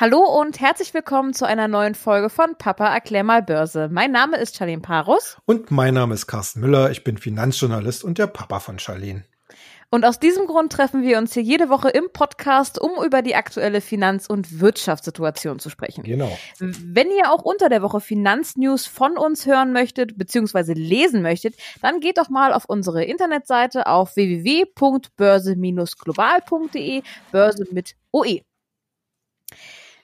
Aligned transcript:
Hallo 0.00 0.20
und 0.20 0.60
herzlich 0.60 0.94
willkommen 0.94 1.34
zu 1.34 1.44
einer 1.44 1.66
neuen 1.66 1.96
Folge 1.96 2.30
von 2.30 2.54
Papa 2.56 2.86
erklär 2.86 3.24
mal 3.24 3.42
Börse. 3.42 3.88
Mein 3.90 4.12
Name 4.12 4.36
ist 4.36 4.56
Charlene 4.56 4.80
Parus. 4.80 5.38
Und 5.44 5.72
mein 5.72 5.94
Name 5.94 6.14
ist 6.14 6.28
Carsten 6.28 6.60
Müller. 6.60 6.92
Ich 6.92 7.02
bin 7.02 7.18
Finanzjournalist 7.18 8.04
und 8.04 8.18
der 8.18 8.28
Papa 8.28 8.60
von 8.60 8.78
Charlene. 8.78 9.24
Und 9.90 10.04
aus 10.04 10.20
diesem 10.20 10.46
Grund 10.46 10.72
treffen 10.72 11.02
wir 11.02 11.18
uns 11.18 11.34
hier 11.34 11.42
jede 11.42 11.68
Woche 11.68 11.88
im 11.88 12.10
Podcast, 12.12 12.80
um 12.80 12.92
über 13.04 13.22
die 13.22 13.34
aktuelle 13.34 13.80
Finanz- 13.80 14.28
und 14.28 14.60
Wirtschaftssituation 14.60 15.58
zu 15.58 15.68
sprechen. 15.68 16.04
Genau. 16.04 16.30
Wenn 16.60 17.10
ihr 17.10 17.32
auch 17.32 17.42
unter 17.42 17.68
der 17.68 17.82
Woche 17.82 18.00
Finanznews 18.00 18.86
von 18.86 19.18
uns 19.18 19.46
hören 19.46 19.72
möchtet, 19.72 20.16
beziehungsweise 20.16 20.74
lesen 20.74 21.22
möchtet, 21.22 21.56
dann 21.82 21.98
geht 21.98 22.18
doch 22.18 22.28
mal 22.28 22.52
auf 22.52 22.66
unsere 22.66 23.02
Internetseite 23.02 23.88
auf 23.88 24.14
www.börse-global.de, 24.14 27.02
Börse 27.32 27.66
mit 27.72 27.96
OE. 28.12 28.42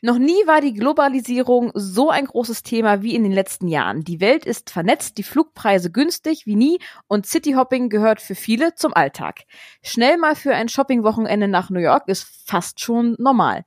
Noch 0.05 0.18
nie 0.18 0.46
war 0.46 0.61
die 0.61 0.75
Globalisierung 0.75 1.70
so 1.73 2.10
ein 2.10 2.27
großes 2.27 2.62
Thema 2.62 3.01
wie 3.01 3.15
in 3.15 3.23
den 3.23 3.33
letzten 3.33 3.69
Jahren. 3.69 4.05
Die 4.05 4.20
Welt 4.20 4.45
ist 4.45 4.69
vernetzt, 4.69 5.16
die 5.16 5.23
Flugpreise 5.23 5.91
günstig 5.91 6.45
wie 6.45 6.56
nie 6.56 6.79
und 7.09 7.24
Cityhopping 7.24 7.88
gehört 7.88 8.20
für 8.20 8.34
viele 8.34 8.74
zum 8.74 8.93
Alltag. 8.93 9.45
Schnell 9.82 10.19
mal 10.19 10.34
für 10.34 10.55
ein 10.55 10.69
Shoppingwochenende 10.69 11.48
nach 11.48 11.70
New 11.70 11.80
York 11.80 12.06
ist 12.06 12.29
fast 12.45 12.80
schon 12.80 13.16
normal. 13.19 13.65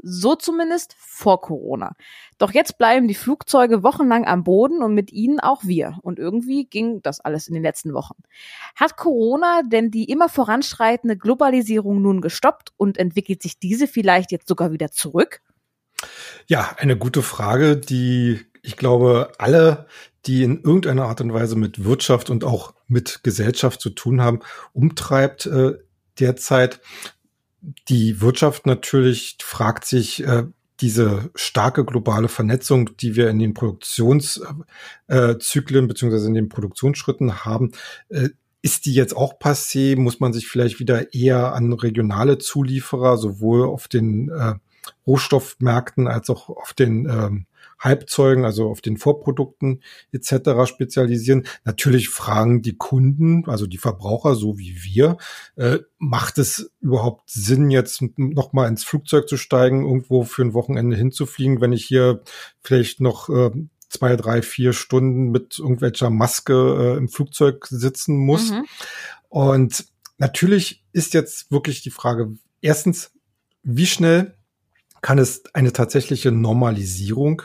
So 0.00 0.36
zumindest 0.36 0.94
vor 0.96 1.40
Corona. 1.40 1.96
Doch 2.38 2.52
jetzt 2.52 2.78
bleiben 2.78 3.08
die 3.08 3.14
Flugzeuge 3.14 3.82
wochenlang 3.82 4.28
am 4.28 4.44
Boden 4.44 4.84
und 4.84 4.94
mit 4.94 5.10
ihnen 5.10 5.40
auch 5.40 5.64
wir. 5.64 5.98
Und 6.02 6.20
irgendwie 6.20 6.66
ging 6.66 7.02
das 7.02 7.18
alles 7.18 7.48
in 7.48 7.54
den 7.54 7.64
letzten 7.64 7.94
Wochen. 7.94 8.14
Hat 8.76 8.96
Corona 8.96 9.62
denn 9.64 9.90
die 9.90 10.04
immer 10.04 10.28
voranschreitende 10.28 11.16
Globalisierung 11.16 12.00
nun 12.00 12.20
gestoppt 12.20 12.72
und 12.76 12.96
entwickelt 12.96 13.42
sich 13.42 13.58
diese 13.58 13.88
vielleicht 13.88 14.30
jetzt 14.30 14.46
sogar 14.46 14.70
wieder 14.70 14.92
zurück? 14.92 15.42
Ja, 16.46 16.74
eine 16.78 16.96
gute 16.96 17.22
Frage, 17.22 17.76
die 17.76 18.40
ich 18.62 18.76
glaube, 18.76 19.32
alle, 19.38 19.86
die 20.26 20.42
in 20.42 20.62
irgendeiner 20.62 21.06
Art 21.06 21.20
und 21.20 21.32
Weise 21.32 21.56
mit 21.56 21.84
Wirtschaft 21.84 22.30
und 22.30 22.44
auch 22.44 22.74
mit 22.88 23.20
Gesellschaft 23.22 23.80
zu 23.80 23.90
tun 23.90 24.20
haben, 24.20 24.40
umtreibt 24.72 25.46
äh, 25.46 25.78
derzeit. 26.18 26.80
Die 27.88 28.20
Wirtschaft 28.20 28.66
natürlich 28.66 29.38
fragt 29.40 29.84
sich, 29.84 30.24
äh, 30.24 30.44
diese 30.80 31.30
starke 31.34 31.84
globale 31.84 32.28
Vernetzung, 32.28 32.96
die 32.96 33.14
wir 33.16 33.28
in 33.28 33.38
den 33.38 33.52
Produktionszyklen 33.52 34.64
äh, 35.08 35.86
beziehungsweise 35.86 36.26
in 36.26 36.34
den 36.34 36.48
Produktionsschritten 36.48 37.44
haben, 37.44 37.72
äh, 38.08 38.30
ist 38.62 38.84
die 38.86 38.94
jetzt 38.94 39.16
auch 39.16 39.38
passé? 39.38 39.98
Muss 39.98 40.20
man 40.20 40.32
sich 40.34 40.46
vielleicht 40.46 40.80
wieder 40.80 41.14
eher 41.14 41.54
an 41.54 41.72
regionale 41.72 42.38
Zulieferer, 42.38 43.16
sowohl 43.16 43.66
auf 43.66 43.88
den 43.88 44.28
äh, 44.28 44.54
Rohstoffmärkten 45.06 46.08
als 46.08 46.30
auch 46.30 46.48
auf 46.48 46.72
den 46.72 47.08
ähm, 47.08 47.46
Halbzeugen, 47.80 48.44
also 48.44 48.68
auf 48.68 48.82
den 48.82 48.98
Vorprodukten 48.98 49.82
etc. 50.12 50.66
spezialisieren. 50.66 51.46
Natürlich 51.64 52.10
fragen 52.10 52.62
die 52.62 52.76
Kunden, 52.76 53.48
also 53.48 53.66
die 53.66 53.78
Verbraucher, 53.78 54.34
so 54.34 54.58
wie 54.58 54.84
wir, 54.84 55.16
äh, 55.56 55.78
macht 55.98 56.38
es 56.38 56.72
überhaupt 56.80 57.30
Sinn, 57.30 57.70
jetzt 57.70 58.02
noch 58.16 58.52
mal 58.52 58.68
ins 58.68 58.84
Flugzeug 58.84 59.28
zu 59.28 59.38
steigen, 59.38 59.84
irgendwo 59.86 60.24
für 60.24 60.42
ein 60.42 60.54
Wochenende 60.54 60.96
hinzufliegen, 60.96 61.60
wenn 61.60 61.72
ich 61.72 61.86
hier 61.86 62.22
vielleicht 62.62 63.00
noch 63.00 63.30
äh, 63.30 63.50
zwei, 63.88 64.14
drei, 64.16 64.42
vier 64.42 64.72
Stunden 64.72 65.30
mit 65.30 65.58
irgendwelcher 65.58 66.10
Maske 66.10 66.94
äh, 66.94 66.98
im 66.98 67.08
Flugzeug 67.08 67.66
sitzen 67.66 68.16
muss. 68.16 68.50
Mhm. 68.50 68.66
Und 69.30 69.86
natürlich 70.18 70.84
ist 70.92 71.14
jetzt 71.14 71.50
wirklich 71.50 71.82
die 71.82 71.90
Frage, 71.90 72.34
erstens, 72.60 73.12
wie 73.62 73.86
schnell 73.86 74.36
kann 75.02 75.18
es 75.18 75.42
eine 75.54 75.72
tatsächliche 75.72 76.32
Normalisierung 76.32 77.42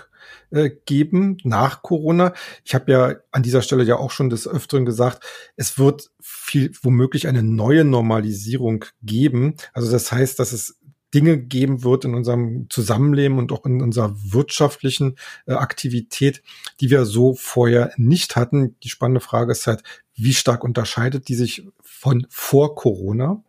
äh, 0.51 0.71
geben 0.85 1.37
nach 1.43 1.81
Corona. 1.81 2.33
Ich 2.63 2.75
habe 2.75 2.91
ja 2.91 3.15
an 3.31 3.43
dieser 3.43 3.61
Stelle 3.61 3.83
ja 3.83 3.97
auch 3.97 4.11
schon 4.11 4.29
des 4.29 4.47
Öfteren 4.47 4.85
gesagt, 4.85 5.23
es 5.55 5.77
wird 5.77 6.11
viel 6.21 6.71
womöglich 6.81 7.27
eine 7.27 7.43
neue 7.43 7.83
Normalisierung 7.83 8.85
geben. 9.01 9.55
Also 9.73 9.91
das 9.91 10.11
heißt, 10.11 10.39
dass 10.39 10.51
es 10.51 10.79
Dinge 11.13 11.37
geben 11.37 11.83
wird 11.83 12.03
in 12.03 12.13
unserem 12.13 12.67
Zusammenleben 12.69 13.37
und 13.37 13.51
auch 13.53 13.65
in 13.65 13.81
unserer 13.81 14.13
wirtschaftlichen 14.17 15.15
äh, 15.45 15.53
Aktivität, 15.53 16.43
die 16.81 16.89
wir 16.89 17.05
so 17.05 17.35
vorher 17.35 17.93
nicht 17.95 18.35
hatten. 18.35 18.75
Die 18.83 18.89
spannende 18.89 19.21
Frage 19.21 19.53
ist 19.53 19.65
halt, 19.65 19.81
wie 20.13 20.33
stark 20.33 20.63
unterscheidet 20.63 21.27
die 21.29 21.35
sich 21.35 21.65
von 21.81 22.27
vor 22.29 22.75
Corona? 22.75 23.41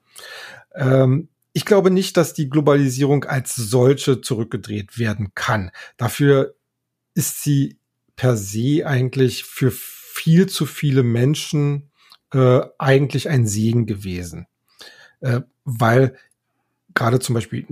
Ähm, 0.75 1.29
ich 1.57 1.65
glaube 1.65 1.91
nicht, 1.91 2.19
dass 2.19 2.35
die 2.35 2.51
Globalisierung 2.51 3.25
als 3.25 3.55
solche 3.55 4.21
zurückgedreht 4.21 4.99
werden 4.99 5.33
kann. 5.35 5.71
Dafür 5.97 6.55
ist 7.15 7.43
sie 7.43 7.79
per 8.15 8.37
se 8.37 8.87
eigentlich 8.87 9.45
für 9.45 9.71
viel 9.71 10.51
zu 10.51 10.67
viele 10.67 11.03
Menschen 11.03 11.91
äh, 12.35 12.61
eigentlich 12.79 13.31
ein 13.31 13.47
Segen 13.47 13.87
gewesen. 13.87 14.47
Äh, 15.21 15.41
weil 15.65 16.19
gerade 16.93 17.21
zum 17.21 17.35
Beispiel, 17.35 17.65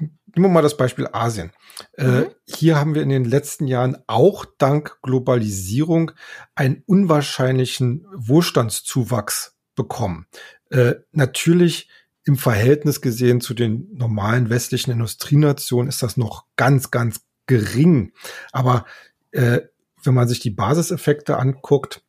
nehmen 0.00 0.14
wir 0.34 0.48
mal 0.48 0.62
das 0.62 0.78
Beispiel 0.78 1.06
Asien. 1.12 1.52
Äh, 1.98 2.06
mhm. 2.06 2.22
Äh, 2.22 2.30
hier 2.46 2.76
haben 2.76 2.94
wir 2.94 3.02
in 3.02 3.10
den 3.10 3.26
letzten 3.26 3.66
Jahren 3.66 3.98
auch 4.06 4.46
dank 4.56 5.02
Globalisierung 5.02 6.12
einen 6.54 6.82
unwahrscheinlichen 6.86 8.06
Wohlstandszuwachs 8.10 9.58
bekommen. 9.74 10.26
Äh, 10.70 10.94
natürlich 11.12 11.90
im 12.28 12.36
Verhältnis 12.36 13.00
gesehen 13.00 13.40
zu 13.40 13.54
den 13.54 13.88
normalen 13.94 14.50
westlichen 14.50 14.90
Industrienationen 14.90 15.88
ist 15.88 16.02
das 16.02 16.18
noch 16.18 16.44
ganz, 16.56 16.90
ganz 16.90 17.22
gering. 17.46 18.12
Aber 18.52 18.84
äh, 19.32 19.62
wenn 20.02 20.14
man 20.14 20.28
sich 20.28 20.38
die 20.38 20.50
Basiseffekte 20.50 21.38
anguckt 21.38 22.02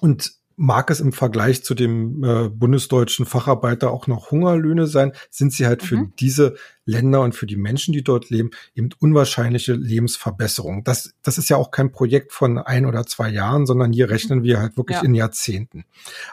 und 0.00 0.32
mag 0.56 0.90
es 0.90 1.00
im 1.00 1.12
Vergleich 1.12 1.64
zu 1.64 1.74
dem 1.74 2.22
äh, 2.22 2.48
bundesdeutschen 2.48 3.26
Facharbeiter 3.26 3.90
auch 3.90 4.06
noch 4.06 4.30
Hungerlöhne 4.30 4.86
sein, 4.86 5.12
sind 5.30 5.52
sie 5.52 5.66
halt 5.66 5.82
mhm. 5.82 5.86
für 5.86 6.08
diese 6.18 6.54
Länder 6.84 7.22
und 7.22 7.34
für 7.34 7.46
die 7.46 7.56
Menschen, 7.56 7.92
die 7.92 8.04
dort 8.04 8.30
leben, 8.30 8.50
eben 8.74 8.90
unwahrscheinliche 9.00 9.72
Lebensverbesserungen. 9.72 10.84
Das, 10.84 11.14
das 11.22 11.38
ist 11.38 11.48
ja 11.48 11.56
auch 11.56 11.70
kein 11.70 11.92
Projekt 11.92 12.32
von 12.32 12.58
ein 12.58 12.86
oder 12.86 13.06
zwei 13.06 13.30
Jahren, 13.30 13.66
sondern 13.66 13.92
hier 13.92 14.10
rechnen 14.10 14.42
wir 14.42 14.60
halt 14.60 14.76
wirklich 14.76 14.98
ja. 14.98 15.04
in 15.04 15.14
Jahrzehnten. 15.14 15.84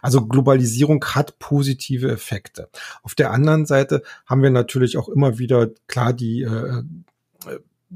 Also 0.01 0.25
Globalisierung 0.25 1.03
hat 1.05 1.39
positive 1.39 2.11
Effekte. 2.11 2.69
Auf 3.03 3.15
der 3.15 3.31
anderen 3.31 3.65
Seite 3.65 4.03
haben 4.25 4.43
wir 4.43 4.51
natürlich 4.51 4.97
auch 4.97 5.09
immer 5.09 5.39
wieder 5.39 5.69
klar 5.88 6.13
die 6.13 6.41
äh, 6.41 6.83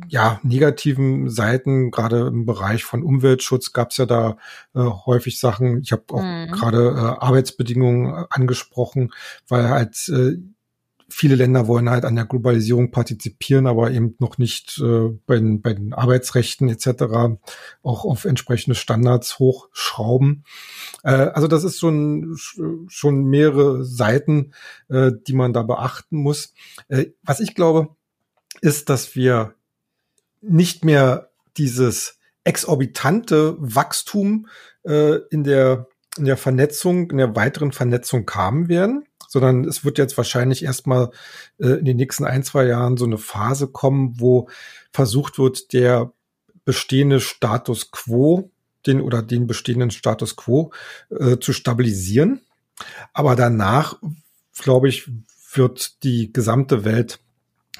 ja, 0.07 0.39
negativen 0.43 1.29
Seiten, 1.29 1.91
gerade 1.91 2.27
im 2.27 2.45
Bereich 2.45 2.83
von 2.83 3.03
Umweltschutz 3.03 3.71
gab 3.71 3.91
es 3.91 3.97
ja 3.97 4.05
da 4.05 4.37
äh, 4.73 4.79
häufig 4.79 5.39
Sachen. 5.39 5.81
Ich 5.81 5.91
habe 5.91 6.03
auch 6.09 6.21
mhm. 6.21 6.51
gerade 6.51 6.89
äh, 6.89 7.23
Arbeitsbedingungen 7.23 8.13
äh, 8.13 8.25
angesprochen, 8.29 9.11
weil 9.47 9.69
halt 9.69 10.09
äh, 10.09 10.37
viele 11.07 11.35
Länder 11.35 11.67
wollen 11.67 11.89
halt 11.89 12.03
an 12.03 12.15
der 12.15 12.25
Globalisierung 12.25 12.91
partizipieren, 12.91 13.67
aber 13.67 13.91
eben 13.91 14.15
noch 14.19 14.37
nicht 14.37 14.81
äh, 14.83 15.09
bei, 15.25 15.35
den, 15.35 15.61
bei 15.61 15.73
den 15.73 15.93
Arbeitsrechten 15.93 16.67
etc. 16.67 17.37
auch 17.83 18.05
auf 18.05 18.25
entsprechende 18.25 18.75
Standards 18.75 19.39
hochschrauben. 19.39 20.43
Äh, 21.03 21.11
also 21.11 21.47
das 21.47 21.63
ist 21.63 21.79
schon, 21.79 22.35
schon 22.87 23.25
mehrere 23.25 23.85
Seiten, 23.85 24.53
äh, 24.89 25.11
die 25.27 25.33
man 25.33 25.53
da 25.53 25.63
beachten 25.63 26.17
muss. 26.17 26.53
Äh, 26.87 27.07
was 27.23 27.39
ich 27.39 27.55
glaube, 27.55 27.95
ist, 28.61 28.89
dass 28.89 29.15
wir 29.15 29.54
nicht 30.47 30.85
mehr 30.85 31.29
dieses 31.57 32.19
exorbitante 32.43 33.55
Wachstum 33.59 34.47
äh, 34.83 35.17
in 35.29 35.43
der 35.43 35.87
in 36.17 36.25
der 36.25 36.37
Vernetzung, 36.37 37.11
in 37.11 37.17
der 37.17 37.35
weiteren 37.35 37.73
Vernetzung 37.73 38.25
kamen 38.25 38.69
werden, 38.69 39.05
sondern 39.27 39.65
es 39.65 39.83
wird 39.83 39.97
jetzt 39.97 40.15
wahrscheinlich 40.15 40.63
erstmal 40.63 41.11
äh, 41.57 41.71
in 41.71 41.85
den 41.85 41.97
nächsten 41.97 42.23
ein, 42.23 42.43
zwei 42.43 42.65
Jahren 42.65 42.95
so 42.95 43.05
eine 43.05 43.17
Phase 43.17 43.67
kommen, 43.67 44.19
wo 44.19 44.47
versucht 44.93 45.37
wird, 45.37 45.73
der 45.73 46.13
bestehende 46.63 47.19
Status 47.19 47.91
quo, 47.91 48.49
den 48.85 49.01
oder 49.01 49.21
den 49.21 49.47
bestehenden 49.47 49.91
Status 49.91 50.35
quo 50.35 50.71
äh, 51.09 51.37
zu 51.37 51.51
stabilisieren. 51.51 52.41
Aber 53.13 53.35
danach, 53.35 53.97
glaube 54.57 54.87
ich, 54.87 55.09
wird 55.53 56.03
die 56.03 56.31
gesamte 56.31 56.85
Welt 56.85 57.19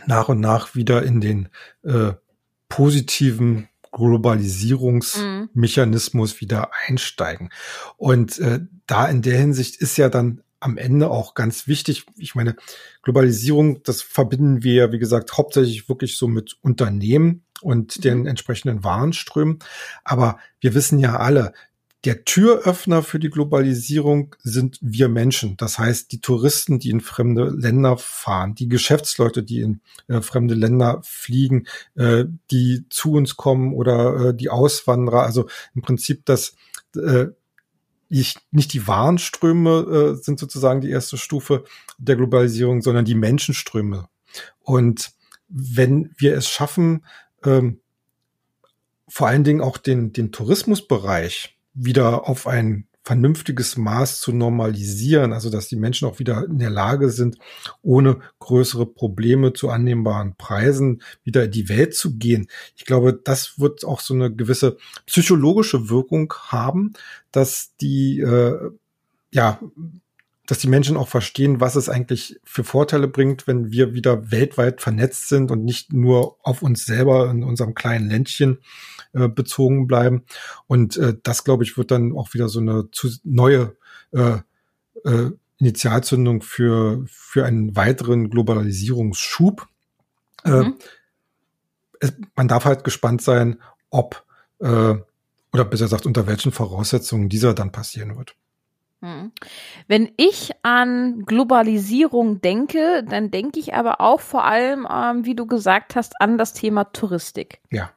nach 0.08 0.30
und 0.30 0.40
nach 0.40 0.76
wieder 0.76 1.04
in 1.04 1.22
den 1.22 1.50
äh, 1.84 2.14
positiven 2.76 3.70
Globalisierungsmechanismus 3.94 6.36
mhm. 6.36 6.42
wieder 6.42 6.72
einsteigen. 6.86 7.50
Und 7.96 8.38
äh, 8.40 8.60
da 8.86 9.08
in 9.08 9.22
der 9.22 9.38
Hinsicht 9.38 9.78
ist 9.78 9.96
ja 9.96 10.10
dann 10.10 10.42
am 10.60 10.78
Ende 10.78 11.10
auch 11.10 11.36
ganz 11.36 11.68
wichtig. 11.68 12.06
Ich 12.18 12.36
meine, 12.36 12.58
Globalisierung, 13.02 13.82
das 13.84 14.02
verbinden 14.02 14.62
wir, 14.62 14.92
wie 14.92 15.00
gesagt, 15.00 15.38
hauptsächlich 15.38 15.88
wirklich 15.88 16.18
so 16.18 16.28
mit 16.28 16.58
Unternehmen 16.62 17.46
und 17.62 17.96
mhm. 17.96 18.02
den 18.02 18.28
entsprechenden 18.28 18.84
Warenströmen. 18.84 19.60
Aber 20.04 20.38
wir 20.60 20.74
wissen 20.74 21.00
ja 21.00 21.16
alle, 21.16 21.54
der 22.06 22.24
Türöffner 22.24 23.02
für 23.02 23.20
die 23.20 23.32
Globalisierung 23.32 24.36
sind 24.44 24.78
wir 24.80 25.10
Menschen. 25.10 25.58
Das 25.58 25.80
heißt, 25.80 26.12
die 26.12 26.22
Touristen, 26.22 26.78
die 26.78 26.92
in 26.92 27.02
fremde 27.02 27.50
Länder 27.50 27.98
fahren, 27.98 28.54
die 28.54 28.70
Geschäftsleute, 28.70 29.42
die 29.42 29.62
in 29.62 29.82
äh, 30.08 30.22
fremde 30.22 30.54
Länder 30.54 31.02
fliegen, 31.04 31.66
äh, 31.96 32.26
die 32.52 32.86
zu 32.90 33.14
uns 33.14 33.38
kommen 33.38 33.74
oder 33.74 34.30
äh, 34.30 34.36
die 34.36 34.50
Auswanderer. 34.50 35.24
Also 35.24 35.48
im 35.74 35.82
Prinzip 35.82 36.26
das 36.26 36.56
äh, 36.96 37.28
nicht, 38.10 38.40
nicht 38.52 38.74
die 38.74 38.88
Warenströme 38.88 40.16
äh, 40.16 40.24
sind 40.24 40.40
sozusagen 40.40 40.82
die 40.82 40.92
erste 40.92 41.18
Stufe 41.18 41.64
der 41.98 42.16
Globalisierung, 42.18 42.84
sondern 42.84 43.06
die 43.06 43.16
Menschenströme. 43.16 44.08
Und 44.60 45.12
wenn 45.48 46.14
wir 46.18 46.38
es 46.38 46.48
schaffen, 46.48 47.04
ähm, 47.44 47.80
vor 49.08 49.28
allen 49.28 49.44
Dingen 49.44 49.62
auch 49.62 49.78
den, 49.78 50.14
den 50.14 50.32
Tourismusbereich 50.32 51.55
wieder 51.76 52.28
auf 52.28 52.48
ein 52.48 52.88
vernünftiges 53.06 53.78
Maß 53.78 54.20
zu 54.20 54.32
normalisieren, 54.32 55.32
also 55.32 55.52
dass 55.52 55.68
die 55.68 55.76
Menschen 55.76 56.08
auch 56.08 56.18
wieder 56.18 56.44
in 56.46 56.58
der 56.58 56.72
Lage 56.72 57.12
sind, 57.12 57.38
ohne 57.84 58.20
größere 58.40 58.88
Probleme 58.88 59.54
zu 59.54 59.70
annehmbaren 59.70 60.36
Preisen 60.38 61.04
wieder 61.24 61.44
in 61.44 61.52
die 61.52 61.70
Welt 61.70 61.94
zu 61.94 62.18
gehen. 62.18 62.48
Ich 62.76 62.86
glaube, 62.86 63.14
das 63.14 63.60
wird 63.60 63.86
auch 63.86 64.00
so 64.00 64.16
eine 64.16 64.34
gewisse 64.34 64.78
psychologische 65.06 65.88
Wirkung 65.88 66.34
haben, 66.48 66.94
dass 67.32 67.76
die 67.80 68.22
äh, 68.22 68.72
ja 69.32 69.60
dass 70.46 70.60
die 70.60 70.68
Menschen 70.68 70.98
auch 70.98 71.08
verstehen, 71.08 71.60
was 71.60 71.76
es 71.76 71.90
eigentlich 71.90 72.40
für 72.44 72.64
Vorteile 72.64 73.08
bringt, 73.08 73.48
wenn 73.48 73.72
wir 73.72 73.94
wieder 73.94 74.32
weltweit 74.32 74.82
vernetzt 74.82 75.30
sind 75.30 75.52
und 75.52 75.64
nicht 75.64 75.94
nur 75.94 76.38
auf 76.44 76.62
uns 76.62 76.86
selber 76.86 77.30
in 77.30 77.44
unserem 77.44 77.74
kleinen 77.74 78.10
Ländchen 78.10 78.60
äh, 79.14 79.28
bezogen 79.28 79.88
bleiben. 79.88 80.24
Und 80.68 80.98
äh, 80.98 81.16
das, 81.24 81.44
glaube 81.44 81.64
ich, 81.64 81.78
wird 81.78 81.92
dann 81.92 82.16
auch 82.16 82.34
wieder 82.34 82.50
so 82.50 82.60
eine 82.60 82.90
zu, 82.92 83.10
neue 83.24 83.76
äh, 84.12 84.38
äh, 85.04 85.32
Initialzündung 85.58 86.42
für, 86.42 87.06
für 87.08 87.46
einen 87.46 87.76
weiteren 87.76 88.30
Globalisierungsschub. 88.30 89.68
Äh, 90.44 90.50
mhm. 90.50 90.64
Äh, 90.64 90.74
es, 92.02 92.14
man 92.36 92.48
darf 92.48 92.66
halt 92.66 92.84
gespannt 92.84 93.22
sein, 93.22 93.60
ob 93.90 94.26
äh, 94.60 94.96
oder 95.56 95.64
besser 95.64 95.86
gesagt, 95.86 96.06
unter 96.06 96.28
welchen 96.28 96.52
Voraussetzungen 96.52 97.30
dieser 97.30 97.54
dann 97.54 97.72
passieren 97.72 98.18
wird. 98.18 98.36
Hm. 99.02 99.32
Wenn 99.88 100.12
ich 100.18 100.52
an 100.64 101.24
Globalisierung 101.26 102.42
denke, 102.42 103.04
dann 103.04 103.32
denke 103.32 103.60
ich 103.60 103.74
aber 103.74 104.02
auch 104.02 104.20
vor 104.20 104.46
allem, 104.46 104.88
ähm, 104.90 105.26
wie 105.26 105.36
du 105.36 105.46
gesagt 105.46 105.96
hast, 105.96 106.20
an 106.22 106.38
das 106.38 106.54
Thema 106.54 106.86
Touristik. 106.86 107.60
Ja. 107.72 107.92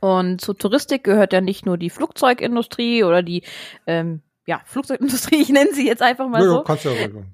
Und 0.00 0.40
zur 0.40 0.56
Touristik 0.56 1.04
gehört 1.04 1.32
ja 1.32 1.40
nicht 1.40 1.66
nur 1.66 1.76
die 1.76 1.90
Flugzeugindustrie 1.90 3.02
oder 3.04 3.22
die 3.22 3.42
ähm, 3.86 4.22
ja, 4.48 4.62
Flugzeugindustrie, 4.64 5.36
ich 5.42 5.50
nenne 5.50 5.74
sie 5.74 5.86
jetzt 5.86 6.00
einfach 6.00 6.26
mal 6.26 6.42
ja, 6.42 6.48
so. 6.48 6.64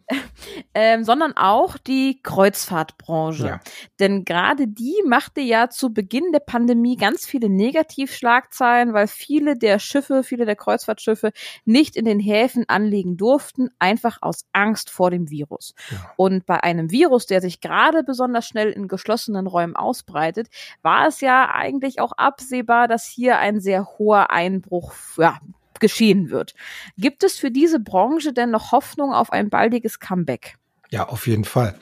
Ähm, 0.74 1.04
sondern 1.04 1.36
auch 1.36 1.78
die 1.78 2.20
Kreuzfahrtbranche. 2.22 3.46
Ja. 3.46 3.60
Denn 4.00 4.24
gerade 4.24 4.66
die 4.66 4.96
machte 5.06 5.40
ja 5.40 5.70
zu 5.70 5.94
Beginn 5.94 6.32
der 6.32 6.40
Pandemie 6.40 6.96
ganz 6.96 7.24
viele 7.24 7.48
Negativschlagzeilen, 7.48 8.92
weil 8.92 9.06
viele 9.06 9.56
der 9.56 9.78
Schiffe, 9.78 10.24
viele 10.24 10.44
der 10.44 10.56
Kreuzfahrtschiffe 10.56 11.30
nicht 11.64 11.96
in 11.96 12.04
den 12.04 12.18
Häfen 12.18 12.64
anlegen 12.68 13.16
durften, 13.16 13.70
einfach 13.78 14.18
aus 14.20 14.46
Angst 14.52 14.90
vor 14.90 15.10
dem 15.10 15.30
Virus. 15.30 15.74
Ja. 15.90 16.12
Und 16.16 16.44
bei 16.46 16.62
einem 16.62 16.90
Virus, 16.90 17.26
der 17.26 17.40
sich 17.40 17.60
gerade 17.60 18.02
besonders 18.02 18.46
schnell 18.46 18.70
in 18.70 18.88
geschlossenen 18.88 19.46
Räumen 19.46 19.76
ausbreitet, 19.76 20.48
war 20.82 21.06
es 21.06 21.20
ja 21.20 21.48
eigentlich 21.54 22.00
auch 22.00 22.12
absehbar, 22.12 22.88
dass 22.88 23.06
hier 23.06 23.38
ein 23.38 23.60
sehr 23.60 23.86
hoher 23.98 24.30
Einbruch 24.30 24.92
ja, 25.16 25.38
geschehen 25.80 26.30
wird. 26.30 26.54
Gibt 26.96 27.24
es 27.24 27.38
für 27.38 27.50
diese 27.50 27.80
Branche 27.80 28.32
denn 28.32 28.50
noch 28.50 28.72
Hoffnung 28.72 29.12
auf 29.12 29.32
ein 29.32 29.50
baldiges 29.50 30.00
Comeback? 30.00 30.56
Ja, 30.90 31.08
auf 31.08 31.26
jeden 31.26 31.44
Fall. 31.44 31.74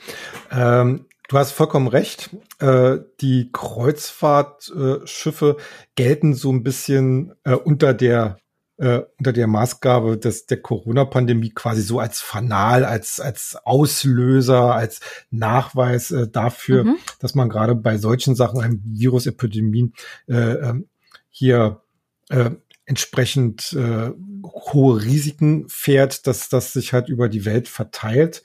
Ähm, 0.51 1.05
du 1.29 1.37
hast 1.37 1.51
vollkommen 1.51 1.87
recht. 1.87 2.31
Äh, 2.59 2.97
die 3.21 3.51
Kreuzfahrtschiffe 3.51 5.57
gelten 5.95 6.33
so 6.33 6.51
ein 6.51 6.63
bisschen 6.63 7.33
äh, 7.43 7.53
unter 7.53 7.93
der 7.93 8.37
äh, 8.77 9.01
unter 9.17 9.33
der 9.33 9.47
Maßgabe 9.47 10.17
des, 10.17 10.45
der 10.45 10.61
Corona-Pandemie 10.61 11.51
quasi 11.51 11.81
so 11.81 11.99
als 11.99 12.21
Fanal, 12.21 12.85
als, 12.85 13.19
als 13.19 13.57
Auslöser, 13.63 14.73
als 14.73 14.99
Nachweis 15.29 16.11
äh, 16.11 16.27
dafür, 16.27 16.83
mhm. 16.83 16.97
dass 17.19 17.35
man 17.35 17.49
gerade 17.49 17.75
bei 17.75 17.97
solchen 17.97 18.35
Sachen, 18.35 18.61
einem 18.61 18.81
Virusepidemien, 18.83 19.93
äh, 20.27 20.33
ähm, 20.33 20.87
hier 21.29 21.81
äh, 22.29 22.51
entsprechend 22.85 23.73
äh, 23.73 24.11
hohe 24.43 25.03
Risiken 25.03 25.67
fährt, 25.69 26.27
dass 26.27 26.49
das 26.49 26.73
sich 26.73 26.93
halt 26.93 27.09
über 27.09 27.29
die 27.29 27.45
Welt 27.45 27.67
verteilt. 27.67 28.43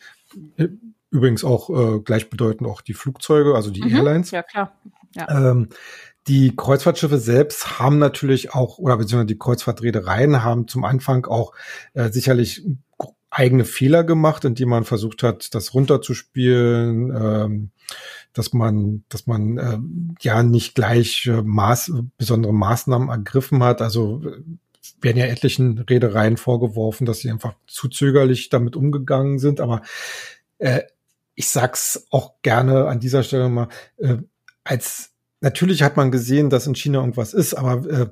Übrigens 1.10 1.44
auch 1.44 1.70
äh, 1.70 2.00
gleichbedeutend 2.00 2.68
auch 2.68 2.80
die 2.80 2.94
Flugzeuge, 2.94 3.54
also 3.54 3.70
die 3.70 3.82
mhm, 3.82 3.96
Airlines. 3.96 4.30
Ja, 4.30 4.42
klar. 4.42 4.72
Ja. 5.14 5.50
Ähm, 5.50 5.68
die 6.28 6.54
Kreuzfahrtschiffe 6.54 7.18
selbst 7.18 7.78
haben 7.78 7.98
natürlich 7.98 8.52
auch, 8.54 8.78
oder 8.78 8.98
beziehungsweise 8.98 9.26
die 9.26 9.38
Kreuzfahrtreedereien 9.38 10.44
haben 10.44 10.68
zum 10.68 10.84
Anfang 10.84 11.24
auch 11.24 11.54
äh, 11.94 12.10
sicherlich 12.10 12.66
eigene 13.30 13.64
Fehler 13.64 14.04
gemacht, 14.04 14.44
indem 14.44 14.70
man 14.70 14.84
versucht 14.84 15.22
hat, 15.22 15.54
das 15.54 15.74
runterzuspielen, 15.74 17.14
ähm, 17.14 17.70
dass 18.32 18.52
man, 18.52 19.04
dass 19.08 19.26
man 19.26 19.58
äh, 19.58 19.78
ja 20.20 20.42
nicht 20.42 20.74
gleich 20.74 21.26
äh, 21.26 21.42
Maß, 21.42 21.92
besondere 22.16 22.54
Maßnahmen 22.54 23.08
ergriffen 23.08 23.62
hat. 23.62 23.82
Also 23.82 24.22
äh, 24.24 24.42
werden 25.00 25.18
ja 25.18 25.26
etlichen 25.26 25.78
Redereien 25.78 26.36
vorgeworfen, 26.36 27.06
dass 27.06 27.20
sie 27.20 27.30
einfach 27.30 27.54
zu 27.66 27.88
zögerlich 27.88 28.48
damit 28.48 28.76
umgegangen 28.76 29.38
sind. 29.38 29.60
Aber 29.60 29.82
äh, 30.58 30.82
ich 31.34 31.48
sag's 31.48 32.06
auch 32.10 32.42
gerne 32.42 32.86
an 32.88 33.00
dieser 33.00 33.22
Stelle 33.22 33.48
mal, 33.48 33.68
äh, 33.98 34.16
als 34.64 35.10
natürlich 35.40 35.82
hat 35.82 35.96
man 35.96 36.10
gesehen, 36.10 36.50
dass 36.50 36.66
in 36.66 36.74
China 36.74 37.00
irgendwas 37.00 37.32
ist, 37.32 37.54
aber 37.54 37.88
äh, 37.88 38.06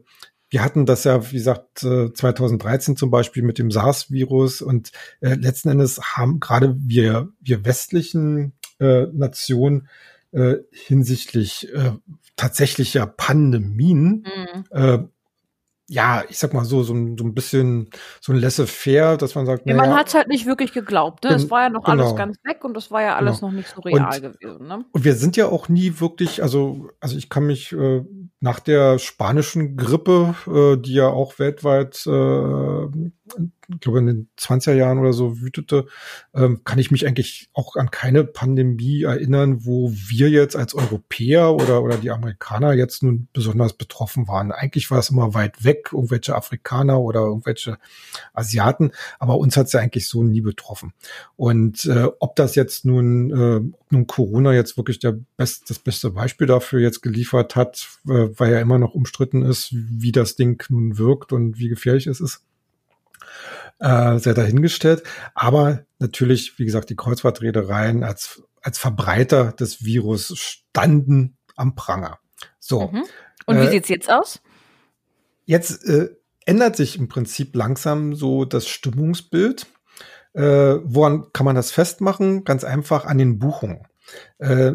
wir 0.57 0.65
hatten 0.65 0.87
das 0.87 1.05
ja, 1.05 1.31
wie 1.31 1.37
gesagt, 1.37 1.81
2013 1.81 2.95
äh, 2.95 2.97
zum 2.97 3.11
Beispiel 3.11 3.43
mit 3.43 3.59
dem 3.59 3.71
SARS-Virus 3.71 4.63
und 4.63 4.91
äh, 5.21 5.35
letzten 5.35 5.69
Endes 5.69 6.01
haben 6.17 6.41
gerade 6.41 6.75
wir, 6.79 7.29
wir 7.41 7.67
westlichen 7.67 8.55
äh, 8.81 9.03
Nationen 9.13 9.87
äh, 10.33 10.55
hinsichtlich 10.71 11.71
äh, 11.75 11.93
tatsächlicher 12.37 13.07
Pandemien 13.07 14.25
mhm. 14.25 14.65
äh, 14.71 14.99
ja, 15.89 16.25
ich 16.29 16.39
sag 16.39 16.55
mal 16.55 16.65
so, 16.65 16.83
so 16.83 16.95
ein, 16.95 17.17
so 17.19 17.25
ein 17.25 17.35
bisschen 17.35 17.91
so 18.21 18.33
ein 18.33 18.39
laissez-faire, 18.39 19.19
dass 19.19 19.35
man 19.35 19.45
sagt, 19.47 19.67
ja, 19.67 19.75
man 19.77 19.95
hat 19.95 20.09
es 20.09 20.15
halt 20.15 20.27
nicht 20.29 20.47
wirklich 20.47 20.73
geglaubt. 20.73 21.23
Ne? 21.23 21.31
Es 21.35 21.49
war 21.51 21.65
ja 21.65 21.69
noch 21.69 21.85
genau. 21.85 22.03
alles 22.03 22.17
ganz 22.17 22.39
weg 22.45 22.65
und 22.65 22.75
das 22.75 22.91
war 22.91 23.03
ja 23.03 23.15
alles 23.15 23.41
genau. 23.41 23.51
noch 23.51 23.57
nicht 23.59 23.69
so 23.69 23.83
real 23.83 24.15
und, 24.15 24.23
gewesen. 24.23 24.67
Ne? 24.67 24.85
Und 24.91 25.05
wir 25.05 25.15
sind 25.15 25.37
ja 25.37 25.47
auch 25.47 25.69
nie 25.69 26.01
wirklich, 26.01 26.43
also, 26.43 26.89
also 26.99 27.17
ich 27.17 27.29
kann 27.29 27.47
mich 27.47 27.73
äh, 27.73 28.03
nach 28.41 28.61
der 28.61 28.99
spanischen 28.99 29.77
Grippe, 29.77 30.35
äh, 30.47 30.81
die 30.81 30.95
ja 30.95 31.09
auch 31.09 31.39
weltweit 31.39 32.07
äh, 32.07 33.11
ich 33.69 33.81
glaube 33.81 33.99
in 33.99 34.07
den 34.07 34.29
20er 34.39 34.75
Jahren 34.75 34.99
oder 34.99 35.13
so 35.13 35.41
wütete, 35.41 35.87
ähm, 36.35 36.63
kann 36.65 36.79
ich 36.79 36.91
mich 36.91 37.07
eigentlich 37.07 37.49
auch 37.53 37.77
an 37.77 37.91
keine 37.91 38.25
Pandemie 38.25 39.03
erinnern, 39.03 39.65
wo 39.65 39.93
wir 39.93 40.31
jetzt 40.31 40.57
als 40.57 40.75
Europäer 40.75 41.55
oder, 41.55 41.83
oder 41.83 41.97
die 41.97 42.11
Amerikaner 42.11 42.73
jetzt 42.75 43.03
nun 43.03 43.29
besonders 43.33 43.73
betroffen 43.73 44.29
waren. 44.29 44.53
Eigentlich 44.53 44.91
war 44.91 44.99
es 44.99 45.11
immer 45.11 45.35
weit 45.35 45.65
weg, 45.65 45.91
irgendwelche 45.93 46.37
Afrikaner 46.37 47.01
oder 47.01 47.21
irgendwelche 47.21 47.79
Asiaten, 48.33 48.93
aber 49.19 49.39
uns 49.39 49.57
hat 49.57 49.67
es 49.67 49.73
ja 49.73 49.81
eigentlich 49.81 50.09
so 50.09 50.23
nie 50.23 50.41
betroffen. 50.41 50.93
Und 51.35 51.85
äh, 51.87 52.09
ob 52.21 52.37
das 52.37 52.55
jetzt 52.55 52.85
nun, 52.85 53.31
äh, 53.31 53.61
nun 53.91 54.07
Corona 54.07 54.53
jetzt 54.55 54.77
wirklich 54.77 55.01
der 55.01 55.19
best, 55.37 55.69
das 55.71 55.79
beste 55.79 56.11
Beispiel 56.11 56.47
dafür 56.47 56.81
jetzt 56.81 57.03
geliefert 57.03 57.57
hat, 57.57 57.89
äh, 58.07 58.29
weil 58.39 58.53
ja 58.53 58.61
immer 58.61 58.79
noch 58.79 58.95
umstritten 58.95 59.43
ist, 59.43 59.71
wie 59.73 60.13
das 60.13 60.37
Ding 60.37 60.63
nun 60.69 60.99
wirkt 60.99 61.33
und 61.33 61.59
wie 61.59 61.69
gefährlich 61.69 62.07
es 62.07 62.21
ist 62.21 62.46
äh, 63.79 64.19
sehr 64.19 64.35
dahingestellt. 64.35 65.03
Aber 65.35 65.85
natürlich, 65.99 66.59
wie 66.59 66.65
gesagt, 66.65 66.91
die 66.91 66.97
Kreuzfahrtreedereien 66.97 68.05
als, 68.05 68.43
als 68.63 68.79
Verbreiter 68.79 69.53
des 69.53 69.85
Virus 69.85 70.33
standen 70.37 71.37
am 71.57 71.75
Pranger. 71.75 72.19
So. 72.59 72.89
Mhm. 72.89 73.05
Und 73.47 73.61
wie 73.61 73.67
äh, 73.67 73.71
sieht's 73.71 73.89
jetzt 73.89 74.11
aus? 74.11 74.41
Jetzt 75.45 75.85
äh, 75.87 76.11
ändert 76.45 76.77
sich 76.77 76.99
im 76.99 77.09
Prinzip 77.09 77.55
langsam 77.55 78.15
so 78.15 78.45
das 78.45 78.67
Stimmungsbild. 78.67 79.67
Äh, 80.33 80.43
woran 80.85 81.33
kann 81.33 81.47
man 81.47 81.57
das 81.57 81.71
festmachen? 81.71 82.45
Ganz 82.45 82.65
einfach 82.65 83.05
an 83.05 83.19
den 83.19 83.39
Buchungen. 83.39 83.87
Äh, 84.39 84.75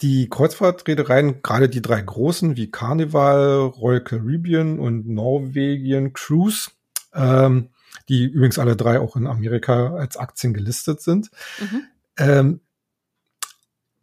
die 0.00 0.28
Kreuzfahrtreedereien, 0.28 1.42
gerade 1.42 1.68
die 1.68 1.82
drei 1.82 2.00
großen 2.00 2.56
wie 2.56 2.70
Carnival, 2.70 3.62
Royal 3.62 4.04
Caribbean 4.04 4.78
und 4.78 5.08
Norwegian 5.08 6.12
Cruise, 6.12 6.70
ähm, 7.18 7.68
die 8.08 8.24
übrigens 8.24 8.58
alle 8.58 8.76
drei 8.76 9.00
auch 9.00 9.16
in 9.16 9.26
Amerika 9.26 9.94
als 9.94 10.16
Aktien 10.16 10.54
gelistet 10.54 11.00
sind. 11.00 11.30
Mhm. 11.60 11.82
Ähm, 12.16 12.60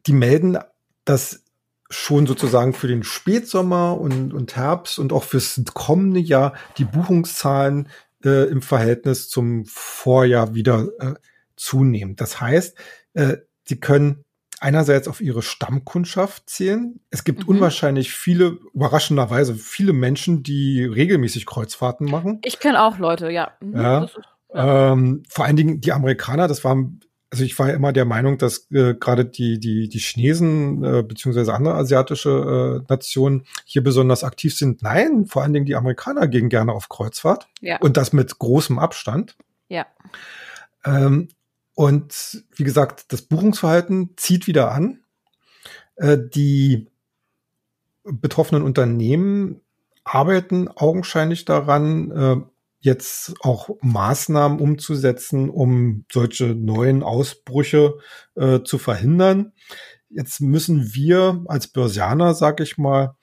die 0.06 0.14
melden, 0.14 0.58
dass 1.06 1.44
schon 1.90 2.28
sozusagen 2.28 2.74
für 2.74 2.88
den 2.88 3.04
Spätsommer 3.04 4.00
und, 4.00 4.34
und 4.34 4.56
Herbst 4.56 5.00
und 5.00 5.14
auch 5.14 5.24
fürs 5.24 5.62
kommende 5.74 6.20
Jahr 6.20 6.54
die 6.78 6.86
Buchungszahlen 6.86 7.90
äh, 8.24 8.50
im 8.50 8.62
Verhältnis 8.62 9.30
zum 9.30 9.66
Vorjahr 9.66 10.56
wieder 10.56 10.90
äh, 11.00 11.14
zunehmen. 11.56 12.16
Das 12.16 12.42
heißt, 12.42 12.78
äh, 13.14 13.38
sie 13.64 13.80
können 13.80 14.25
einerseits 14.60 15.08
auf 15.08 15.22
ihre 15.22 15.42
Stammkundschaft 15.42 16.50
zählen. 16.50 17.00
Es 17.10 17.24
gibt 17.24 17.44
mhm. 17.44 17.56
unwahrscheinlich 17.56 18.14
viele, 18.14 18.58
überraschenderweise 18.74 19.56
viele 19.56 19.94
Menschen, 19.94 20.44
die 20.44 20.84
regelmäßig 20.84 21.46
Kreuzfahrten 21.46 22.10
machen. 22.10 22.40
Ich 22.44 22.60
kenne 22.60 22.82
auch 22.82 22.98
Leute, 22.98 23.30
ja. 23.30 23.52
Mhm, 23.60 23.76
ja. 23.76 24.04
Ist, 24.06 24.20
ja. 24.54 24.94
Ähm, 24.94 25.24
vor 25.30 25.46
allen 25.46 25.56
Dingen 25.56 25.82
die 25.82 25.92
Amerikaner, 25.92 26.48
das 26.48 26.64
waren, 26.64 27.02
also 27.30 27.44
ich 27.44 27.58
war 27.60 27.68
ja 27.70 27.76
immer 27.76 27.92
der 27.92 28.06
Meinung, 28.06 28.38
dass 28.38 28.72
äh, 28.72 28.94
gerade 28.96 29.26
die, 29.26 29.60
die, 29.60 29.90
die 29.90 30.00
Chinesen 30.00 30.84
äh, 30.84 31.04
beziehungsweise 31.04 31.54
andere 31.54 31.76
asiatische 31.76 32.82
äh, 32.82 32.86
Nationen 32.88 33.46
hier 33.66 33.84
besonders 33.84 34.24
aktiv 34.24 34.56
sind. 34.56 34.82
Nein, 34.82 35.26
vor 35.26 35.44
allen 35.44 35.54
Dingen 35.54 35.66
die 35.66 35.76
Amerikaner 35.76 36.28
gehen 36.28 36.50
gerne 36.50 36.72
auf 36.72 36.88
Kreuzfahrt. 36.88 37.48
Ja. 37.60 37.78
Und 37.80 37.98
das 37.98 38.14
mit 38.14 38.40
großem 38.40 38.80
Abstand. 38.80 39.36
Ja. 39.68 39.86
Ähm, 40.86 41.28
und 41.76 42.46
wie 42.56 42.64
gesagt, 42.64 43.12
das 43.12 43.22
Buchungsverhalten 43.22 44.12
zieht 44.16 44.48
wieder 44.48 44.72
an. 44.72 45.04
Äh, 45.98 46.18
die 46.18 46.88
betroffenen 48.04 48.64
Unternehmen 48.64 49.62
arbeiten 50.04 50.70
augenscheinlich 50.70 51.44
daran, 51.46 52.12
äh, 52.12 52.38
jetzt 52.80 53.34
auch 53.42 53.70
Maßnahmen 53.82 54.60
umzusetzen, 54.60 55.50
um 55.50 56.06
solche 56.12 56.56
neuen 56.56 57.04
Ausbrüche 57.04 57.96
äh, 58.36 58.62
zu 58.62 58.78
verhindern. 58.78 59.54
Jetzt 60.10 60.40
müssen 60.40 60.94
wir 60.94 61.44
als 61.48 61.68
Börsianer, 61.68 62.36
sag 62.36 62.62
ich 62.62 62.78
mal, 62.78 63.16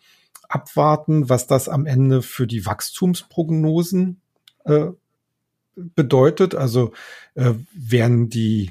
abwarten, 0.49 1.28
was 1.28 1.47
das 1.47 1.68
am 1.68 1.87
Ende 1.87 2.23
für 2.23 2.47
die 2.47 2.66
Wachstumsprognosen 2.66 4.21
bedeutet. 5.76 6.55
Also 6.55 6.93
äh, 7.35 7.55
werden 7.73 8.29
die 8.29 8.71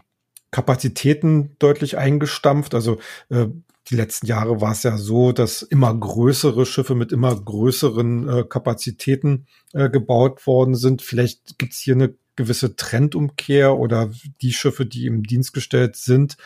Kapazitäten 0.51 1.55
deutlich 1.59 1.97
eingestampft. 1.97 2.73
Also 2.75 2.99
äh, 3.29 3.47
die 3.89 3.95
letzten 3.95 4.27
Jahre 4.27 4.61
war 4.61 4.73
es 4.73 4.83
ja 4.83 4.97
so, 4.97 5.31
dass 5.31 5.63
immer 5.63 5.93
größere 5.93 6.65
Schiffe 6.65 6.95
mit 6.95 7.11
immer 7.11 7.35
größeren 7.35 8.29
äh, 8.29 8.43
Kapazitäten 8.43 9.47
äh, 9.73 9.89
gebaut 9.89 10.45
worden 10.45 10.75
sind. 10.75 11.01
Vielleicht 11.01 11.57
gibt 11.57 11.73
es 11.73 11.79
hier 11.79 11.95
eine 11.95 12.13
gewisse 12.35 12.75
Trendumkehr 12.75 13.77
oder 13.77 14.11
die 14.41 14.53
Schiffe, 14.53 14.85
die 14.85 15.05
im 15.05 15.23
Dienst 15.23 15.53
gestellt 15.53 15.95
sind 15.95 16.37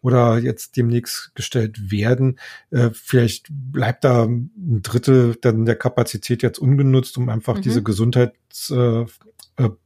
oder 0.00 0.38
jetzt 0.38 0.76
demnächst 0.76 1.32
gestellt 1.34 1.90
werden. 1.90 2.38
Äh, 2.70 2.90
vielleicht 2.92 3.48
bleibt 3.50 4.04
da 4.04 4.24
ein 4.24 4.80
Drittel 4.82 5.36
dann 5.40 5.66
der 5.66 5.76
Kapazität 5.76 6.42
jetzt 6.42 6.58
ungenutzt, 6.58 7.18
um 7.18 7.28
einfach 7.28 7.56
mhm. 7.56 7.62
diese 7.62 7.82
Gesundheits 7.82 8.70
äh, 8.70 9.04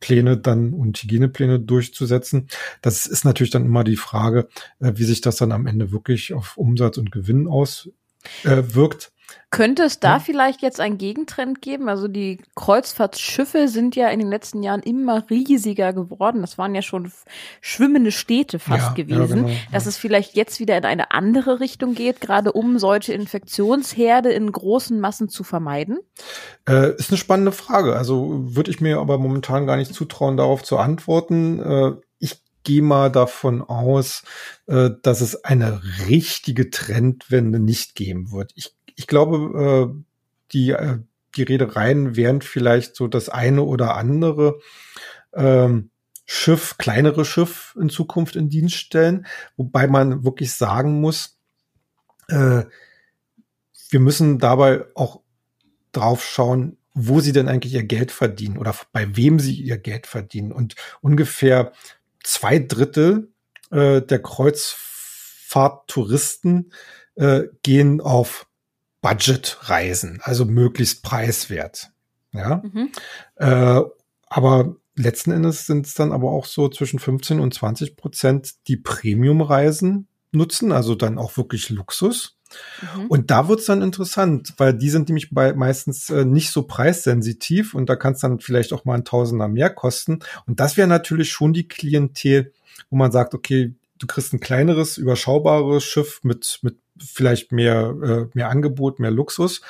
Pläne 0.00 0.36
dann 0.36 0.72
und 0.72 0.98
Hygienepläne 0.98 1.60
durchzusetzen. 1.60 2.48
Das 2.82 3.06
ist 3.06 3.24
natürlich 3.24 3.50
dann 3.50 3.64
immer 3.64 3.84
die 3.84 3.96
Frage, 3.96 4.48
äh, 4.80 4.92
wie 4.96 5.04
sich 5.04 5.20
das 5.20 5.36
dann 5.36 5.52
am 5.52 5.66
Ende 5.66 5.92
wirklich 5.92 6.32
auf 6.34 6.56
Umsatz 6.56 6.98
und 6.98 7.12
Gewinn 7.12 7.46
auswirkt. 7.46 9.12
Könnte 9.50 9.82
es 9.82 9.98
da 9.98 10.14
ja. 10.14 10.18
vielleicht 10.20 10.62
jetzt 10.62 10.78
einen 10.78 10.96
Gegentrend 10.96 11.60
geben? 11.60 11.88
Also 11.88 12.06
die 12.06 12.40
Kreuzfahrtschiffe 12.54 13.66
sind 13.66 13.96
ja 13.96 14.08
in 14.08 14.20
den 14.20 14.28
letzten 14.28 14.62
Jahren 14.62 14.80
immer 14.80 15.28
riesiger 15.28 15.92
geworden. 15.92 16.40
Das 16.40 16.56
waren 16.56 16.74
ja 16.74 16.82
schon 16.82 17.10
schwimmende 17.60 18.12
Städte 18.12 18.60
fast 18.60 18.96
ja, 18.96 19.04
gewesen. 19.04 19.48
Ja, 19.48 19.54
genau, 19.54 19.58
Dass 19.72 19.86
es 19.86 19.96
vielleicht 19.96 20.36
jetzt 20.36 20.60
wieder 20.60 20.78
in 20.78 20.84
eine 20.84 21.10
andere 21.10 21.58
Richtung 21.58 21.94
geht, 21.94 22.20
gerade 22.20 22.52
um 22.52 22.78
solche 22.78 23.12
Infektionsherde 23.12 24.30
in 24.30 24.52
großen 24.52 25.00
Massen 25.00 25.28
zu 25.28 25.42
vermeiden? 25.42 25.98
Äh, 26.68 26.94
ist 26.94 27.10
eine 27.10 27.18
spannende 27.18 27.52
Frage. 27.52 27.96
Also 27.96 28.54
würde 28.54 28.70
ich 28.70 28.80
mir 28.80 28.98
aber 28.98 29.18
momentan 29.18 29.66
gar 29.66 29.76
nicht 29.76 29.94
zutrauen, 29.94 30.36
darauf 30.36 30.62
zu 30.62 30.78
antworten. 30.78 31.60
Äh, 31.60 31.92
ich 32.20 32.42
gehe 32.62 32.82
mal 32.82 33.10
davon 33.10 33.62
aus, 33.62 34.22
äh, 34.66 34.90
dass 35.02 35.20
es 35.20 35.44
eine 35.44 35.80
richtige 36.08 36.70
Trendwende 36.70 37.58
nicht 37.58 37.94
geben 37.94 38.32
wird. 38.32 38.52
Ich 38.54 38.76
ich 39.00 39.06
glaube, 39.06 39.58
äh, 39.58 39.88
die, 40.52 40.70
äh, 40.72 40.98
die 41.34 41.44
Reedereien 41.44 42.16
werden 42.16 42.42
vielleicht 42.42 42.94
so 42.94 43.08
das 43.08 43.30
eine 43.30 43.62
oder 43.62 43.96
andere 43.96 44.60
ähm, 45.32 45.88
Schiff, 46.26 46.76
kleinere 46.76 47.24
Schiff 47.24 47.74
in 47.80 47.88
Zukunft 47.88 48.36
in 48.36 48.50
Dienst 48.50 48.76
stellen, 48.76 49.26
wobei 49.56 49.86
man 49.86 50.22
wirklich 50.22 50.52
sagen 50.52 51.00
muss, 51.00 51.38
äh, 52.28 52.64
wir 53.88 54.00
müssen 54.00 54.38
dabei 54.38 54.84
auch 54.94 55.22
drauf 55.92 56.22
schauen, 56.22 56.76
wo 56.92 57.20
sie 57.20 57.32
denn 57.32 57.48
eigentlich 57.48 57.72
ihr 57.72 57.84
Geld 57.84 58.12
verdienen 58.12 58.58
oder 58.58 58.74
bei 58.92 59.16
wem 59.16 59.40
sie 59.40 59.54
ihr 59.54 59.78
Geld 59.78 60.06
verdienen. 60.06 60.52
Und 60.52 60.74
ungefähr 61.00 61.72
zwei 62.22 62.58
Drittel 62.58 63.32
äh, 63.70 64.02
der 64.02 64.20
Kreuzfahrttouristen 64.20 66.74
äh, 67.14 67.44
gehen 67.62 68.02
auf 68.02 68.46
Budgetreisen, 69.00 70.20
also 70.22 70.44
möglichst 70.44 71.02
preiswert. 71.02 71.90
Ja. 72.32 72.62
Mhm. 72.64 72.90
Äh, 73.36 73.80
aber 74.26 74.76
letzten 74.94 75.32
Endes 75.32 75.66
sind 75.66 75.86
es 75.86 75.94
dann 75.94 76.12
aber 76.12 76.30
auch 76.30 76.44
so 76.44 76.68
zwischen 76.68 76.98
15 76.98 77.40
und 77.40 77.54
20 77.54 77.96
Prozent, 77.96 78.54
die 78.68 78.76
Premium-Reisen 78.76 80.06
nutzen, 80.32 80.72
also 80.72 80.94
dann 80.94 81.18
auch 81.18 81.36
wirklich 81.36 81.70
Luxus. 81.70 82.36
Mhm. 82.96 83.06
Und 83.06 83.30
da 83.30 83.48
wird's 83.48 83.66
dann 83.66 83.82
interessant, 83.82 84.54
weil 84.58 84.74
die 84.74 84.90
sind 84.90 85.08
nämlich 85.08 85.30
bei 85.30 85.52
meistens 85.52 86.10
äh, 86.10 86.24
nicht 86.24 86.50
so 86.50 86.64
preissensitiv 86.64 87.74
und 87.74 87.88
da 87.88 87.96
kann 87.96 88.14
es 88.14 88.20
dann 88.20 88.40
vielleicht 88.40 88.72
auch 88.72 88.84
mal 88.84 88.94
ein 88.94 89.04
Tausender 89.04 89.48
mehr 89.48 89.70
kosten. 89.70 90.20
Und 90.46 90.60
das 90.60 90.76
wäre 90.76 90.88
natürlich 90.88 91.30
schon 91.30 91.52
die 91.52 91.68
Klientel, 91.68 92.52
wo 92.90 92.96
man 92.96 93.12
sagt, 93.12 93.34
okay, 93.34 93.74
du 93.98 94.06
kriegst 94.06 94.32
ein 94.32 94.40
kleineres, 94.40 94.98
überschaubares 94.98 95.84
Schiff 95.84 96.20
mit, 96.22 96.58
mit 96.62 96.78
vielleicht 97.00 97.52
mehr, 97.52 97.94
äh, 98.02 98.26
mehr 98.34 98.50
Angebot, 98.50 98.98
mehr 98.98 99.10
Luxus. 99.10 99.60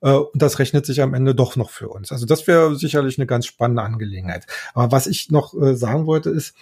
Äh, 0.00 0.12
und 0.12 0.40
das 0.40 0.58
rechnet 0.58 0.86
sich 0.86 1.00
am 1.02 1.14
Ende 1.14 1.34
doch 1.34 1.56
noch 1.56 1.70
für 1.70 1.88
uns. 1.88 2.12
Also 2.12 2.26
das 2.26 2.46
wäre 2.46 2.76
sicherlich 2.76 3.18
eine 3.18 3.26
ganz 3.26 3.46
spannende 3.46 3.82
Angelegenheit. 3.82 4.46
Aber 4.74 4.92
was 4.92 5.06
ich 5.06 5.30
noch 5.30 5.54
äh, 5.54 5.76
sagen 5.76 6.06
wollte 6.06 6.30
ist, 6.30 6.54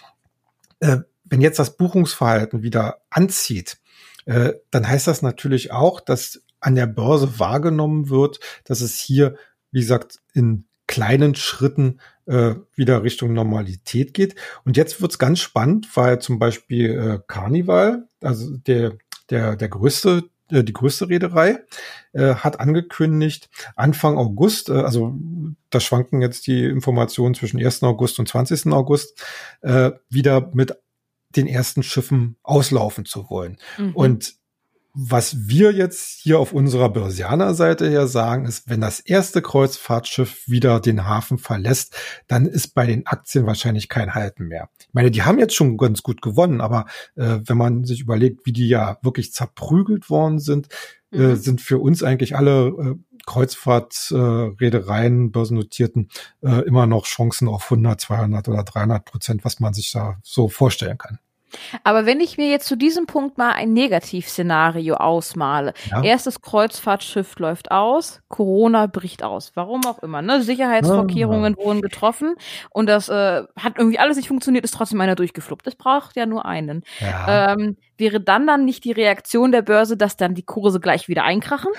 äh, 0.79 0.97
wenn 1.25 1.41
jetzt 1.41 1.59
das 1.59 1.77
Buchungsverhalten 1.77 2.61
wieder 2.61 3.01
anzieht, 3.09 3.77
äh, 4.25 4.53
dann 4.69 4.87
heißt 4.87 5.07
das 5.07 5.21
natürlich 5.21 5.71
auch, 5.71 5.99
dass 5.99 6.41
an 6.59 6.75
der 6.75 6.87
Börse 6.87 7.39
wahrgenommen 7.39 8.09
wird, 8.09 8.39
dass 8.65 8.81
es 8.81 8.99
hier, 8.99 9.35
wie 9.71 9.79
gesagt, 9.79 10.19
in 10.33 10.65
kleinen 10.87 11.35
Schritten 11.35 12.01
äh, 12.25 12.55
wieder 12.75 13.03
Richtung 13.03 13.33
Normalität 13.33 14.13
geht. 14.13 14.35
Und 14.65 14.77
jetzt 14.77 15.01
wird's 15.01 15.17
ganz 15.17 15.39
spannend, 15.39 15.87
weil 15.95 16.19
zum 16.19 16.37
Beispiel 16.37 16.91
äh, 16.91 17.19
Carnival, 17.27 18.07
also 18.21 18.57
der 18.57 18.97
der, 19.31 19.55
der 19.55 19.69
größte, 19.69 20.29
äh, 20.49 20.63
die 20.63 20.73
größte 20.73 21.09
Reederei, 21.09 21.59
äh, 22.13 22.35
hat 22.35 22.59
angekündigt, 22.59 23.49
Anfang 23.75 24.17
August, 24.17 24.69
äh, 24.69 24.73
also 24.73 25.15
da 25.69 25.79
schwanken 25.79 26.21
jetzt 26.21 26.45
die 26.47 26.65
Informationen 26.65 27.33
zwischen 27.33 27.59
1. 27.59 27.83
August 27.83 28.19
und 28.19 28.27
20. 28.27 28.71
August, 28.73 29.23
äh, 29.61 29.91
wieder 30.09 30.51
mit 30.53 30.77
den 31.35 31.47
ersten 31.47 31.81
Schiffen 31.81 32.37
auslaufen 32.43 33.05
zu 33.05 33.29
wollen. 33.29 33.57
Mhm. 33.77 33.95
Und 33.95 34.40
was 34.93 35.47
wir 35.47 35.71
jetzt 35.71 36.21
hier 36.21 36.39
auf 36.39 36.51
unserer 36.51 36.89
Börsianer-Seite 36.89 37.89
her 37.89 38.07
sagen, 38.07 38.45
ist, 38.45 38.69
wenn 38.69 38.81
das 38.81 38.99
erste 38.99 39.41
Kreuzfahrtschiff 39.41 40.47
wieder 40.47 40.79
den 40.79 41.05
Hafen 41.05 41.37
verlässt, 41.37 41.95
dann 42.27 42.45
ist 42.45 42.73
bei 42.73 42.85
den 42.85 43.07
Aktien 43.07 43.45
wahrscheinlich 43.45 43.87
kein 43.87 44.13
Halten 44.13 44.47
mehr. 44.47 44.69
Ich 44.79 44.93
meine, 44.93 45.11
die 45.11 45.23
haben 45.23 45.39
jetzt 45.39 45.55
schon 45.55 45.77
ganz 45.77 46.03
gut 46.03 46.21
gewonnen, 46.21 46.59
aber 46.59 46.85
äh, 47.15 47.39
wenn 47.45 47.57
man 47.57 47.85
sich 47.85 48.01
überlegt, 48.01 48.45
wie 48.45 48.53
die 48.53 48.67
ja 48.67 48.97
wirklich 49.01 49.31
zerprügelt 49.31 50.09
worden 50.09 50.39
sind, 50.39 50.67
äh, 51.11 51.17
mhm. 51.17 51.23
äh, 51.23 51.35
sind 51.37 51.61
für 51.61 51.79
uns 51.79 52.03
eigentlich 52.03 52.35
alle 52.35 52.67
äh, 52.67 52.95
Kreuzfahrtreedereien, 53.25 55.27
äh, 55.27 55.29
börsennotierten, 55.29 56.09
äh, 56.41 56.61
immer 56.61 56.85
noch 56.85 57.05
Chancen 57.05 57.47
auf 57.47 57.63
100, 57.63 58.01
200 58.01 58.49
oder 58.49 58.63
300 58.63 59.05
Prozent, 59.05 59.45
was 59.45 59.59
man 59.59 59.73
sich 59.73 59.91
da 59.91 60.17
so 60.23 60.49
vorstellen 60.49 60.97
kann. 60.97 61.19
Aber 61.83 62.05
wenn 62.05 62.19
ich 62.19 62.37
mir 62.37 62.49
jetzt 62.49 62.67
zu 62.67 62.75
diesem 62.75 63.05
Punkt 63.05 63.37
mal 63.37 63.51
ein 63.51 63.73
Negativszenario 63.73 64.95
ausmale, 64.95 65.73
ja. 65.89 66.03
erstes 66.03 66.41
Kreuzfahrtschiff 66.41 67.37
läuft 67.39 67.71
aus, 67.71 68.21
Corona 68.27 68.87
bricht 68.87 69.23
aus, 69.23 69.51
warum 69.55 69.81
auch 69.85 69.99
immer, 69.99 70.21
ne? 70.21 70.41
Sicherheitsvorkehrungen 70.41 71.55
ja. 71.57 71.65
wurden 71.65 71.81
getroffen 71.81 72.35
und 72.69 72.87
das 72.87 73.09
äh, 73.09 73.43
hat 73.57 73.77
irgendwie 73.77 73.99
alles 73.99 74.17
nicht 74.17 74.27
funktioniert, 74.27 74.65
ist 74.65 74.73
trotzdem 74.73 75.01
einer 75.01 75.15
durchgefluppt. 75.15 75.67
Es 75.67 75.75
braucht 75.75 76.15
ja 76.15 76.25
nur 76.25 76.45
einen. 76.45 76.83
Ja. 76.99 77.53
Ähm, 77.53 77.77
wäre 77.97 78.19
dann 78.19 78.47
dann 78.47 78.65
nicht 78.65 78.83
die 78.83 78.91
Reaktion 78.91 79.51
der 79.51 79.61
Börse, 79.61 79.97
dass 79.97 80.17
dann 80.17 80.33
die 80.33 80.43
Kurse 80.43 80.79
gleich 80.79 81.07
wieder 81.07 81.23
einkrachen? 81.23 81.71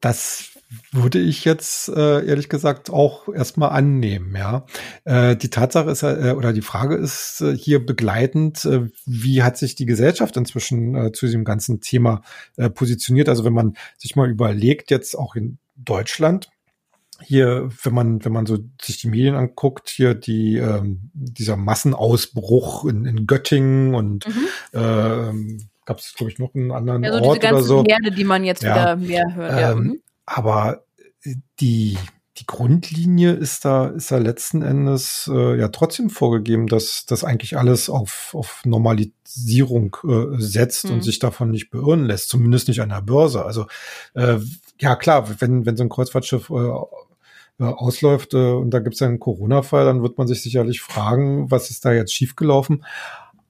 Das 0.00 0.57
würde 0.92 1.18
ich 1.18 1.44
jetzt 1.44 1.88
äh, 1.88 2.26
ehrlich 2.26 2.48
gesagt 2.48 2.90
auch 2.90 3.28
erstmal 3.28 3.70
annehmen, 3.70 4.36
ja. 4.36 4.66
Äh, 5.04 5.36
die 5.36 5.48
Tatsache 5.50 5.90
ist 5.90 6.02
äh, 6.02 6.34
oder 6.36 6.52
die 6.52 6.62
Frage 6.62 6.94
ist 6.96 7.40
äh, 7.40 7.56
hier 7.56 7.84
begleitend, 7.84 8.64
äh, 8.64 8.88
wie 9.06 9.42
hat 9.42 9.56
sich 9.56 9.76
die 9.76 9.86
Gesellschaft 9.86 10.36
inzwischen 10.36 10.94
äh, 10.94 11.12
zu 11.12 11.26
diesem 11.26 11.44
ganzen 11.44 11.80
Thema 11.80 12.22
äh, 12.56 12.68
positioniert? 12.68 13.28
Also 13.28 13.44
wenn 13.44 13.54
man 13.54 13.74
sich 13.96 14.14
mal 14.14 14.28
überlegt, 14.28 14.90
jetzt 14.90 15.18
auch 15.18 15.36
in 15.36 15.58
Deutschland, 15.76 16.48
hier, 17.20 17.68
wenn 17.82 17.94
man, 17.94 18.24
wenn 18.24 18.32
man 18.32 18.46
so 18.46 18.58
sich 18.80 18.98
die 18.98 19.08
Medien 19.08 19.34
anguckt, 19.34 19.88
hier 19.88 20.14
die, 20.14 20.56
ähm, 20.56 21.10
dieser 21.14 21.56
Massenausbruch 21.56 22.84
in, 22.84 23.06
in 23.06 23.26
Göttingen 23.26 23.94
und 23.94 24.26
mhm. 24.26 24.46
ähm, 24.74 25.68
gab 25.84 25.98
es, 25.98 26.14
glaube 26.14 26.30
ich, 26.30 26.38
noch 26.38 26.54
einen 26.54 26.70
anderen 26.70 27.02
ja, 27.02 27.12
so 27.12 27.24
Ort 27.24 27.42
diese 27.42 27.54
oder 27.54 27.62
so. 27.62 27.84
Herde, 27.84 28.12
die 28.12 28.24
man 28.24 28.44
jetzt 28.44 28.62
ja. 28.62 28.74
wieder 28.74 28.96
mehr 28.96 29.34
hört. 29.34 29.76
Ähm. 29.76 29.78
Mhm. 29.78 30.00
Aber 30.28 30.84
die, 31.58 31.96
die 32.36 32.46
Grundlinie 32.46 33.32
ist 33.32 33.64
da, 33.64 33.86
ist 33.86 34.10
da 34.10 34.18
letzten 34.18 34.60
Endes 34.62 35.28
äh, 35.32 35.58
ja 35.58 35.68
trotzdem 35.68 36.10
vorgegeben, 36.10 36.66
dass 36.66 37.06
das 37.06 37.24
eigentlich 37.24 37.56
alles 37.56 37.88
auf, 37.88 38.34
auf 38.34 38.62
Normalisierung 38.66 39.96
äh, 40.04 40.40
setzt 40.40 40.84
mhm. 40.84 40.94
und 40.94 41.02
sich 41.02 41.18
davon 41.18 41.50
nicht 41.50 41.70
beirren 41.70 42.04
lässt, 42.04 42.28
zumindest 42.28 42.68
nicht 42.68 42.82
an 42.82 42.90
der 42.90 43.00
Börse. 43.00 43.44
Also 43.44 43.66
äh, 44.14 44.38
ja 44.78 44.96
klar, 44.96 45.28
wenn, 45.40 45.64
wenn 45.64 45.76
so 45.78 45.82
ein 45.82 45.88
Kreuzfahrtschiff 45.88 46.50
äh, 46.50 46.68
äh, 47.60 47.64
ausläuft 47.64 48.34
äh, 48.34 48.52
und 48.52 48.70
da 48.70 48.80
gibt 48.80 48.96
es 48.96 49.02
einen 49.02 49.18
Corona-Fall, 49.20 49.86
dann 49.86 50.02
wird 50.02 50.18
man 50.18 50.28
sich 50.28 50.42
sicherlich 50.42 50.82
fragen, 50.82 51.50
was 51.50 51.70
ist 51.70 51.86
da 51.86 51.92
jetzt 51.92 52.12
schiefgelaufen. 52.12 52.84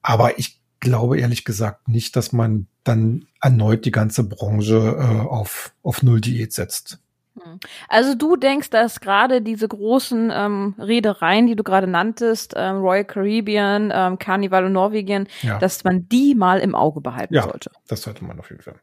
Aber 0.01 0.39
ich 0.39 0.58
glaube 0.79 1.19
ehrlich 1.19 1.45
gesagt 1.45 1.87
nicht, 1.87 2.15
dass 2.15 2.31
man 2.31 2.67
dann 2.83 3.25
erneut 3.41 3.85
die 3.85 3.91
ganze 3.91 4.23
Branche 4.23 4.97
äh, 4.99 5.27
auf, 5.27 5.73
auf 5.83 6.03
Null-Diät 6.03 6.53
setzt. 6.53 6.99
Hm. 7.41 7.59
Also 7.87 8.15
du 8.15 8.35
denkst, 8.35 8.69
dass 8.69 8.99
gerade 8.99 9.41
diese 9.41 9.67
großen 9.67 10.31
ähm, 10.33 10.75
Reedereien, 10.77 11.47
die 11.47 11.55
du 11.55 11.63
gerade 11.63 11.87
nanntest, 11.87 12.53
ähm, 12.55 12.77
Royal 12.77 13.05
Caribbean, 13.05 13.91
ähm, 13.93 14.19
Carnival 14.19 14.65
und 14.65 14.73
Norwegen, 14.73 15.27
ja. 15.41 15.59
dass 15.59 15.83
man 15.83 16.07
die 16.09 16.35
mal 16.35 16.59
im 16.59 16.75
Auge 16.75 17.01
behalten 17.01 17.33
ja, 17.33 17.43
sollte. 17.43 17.71
Das 17.87 18.01
sollte 18.01 18.23
man 18.23 18.39
auf 18.39 18.49
jeden 18.49 18.61
Fall. 18.61 18.75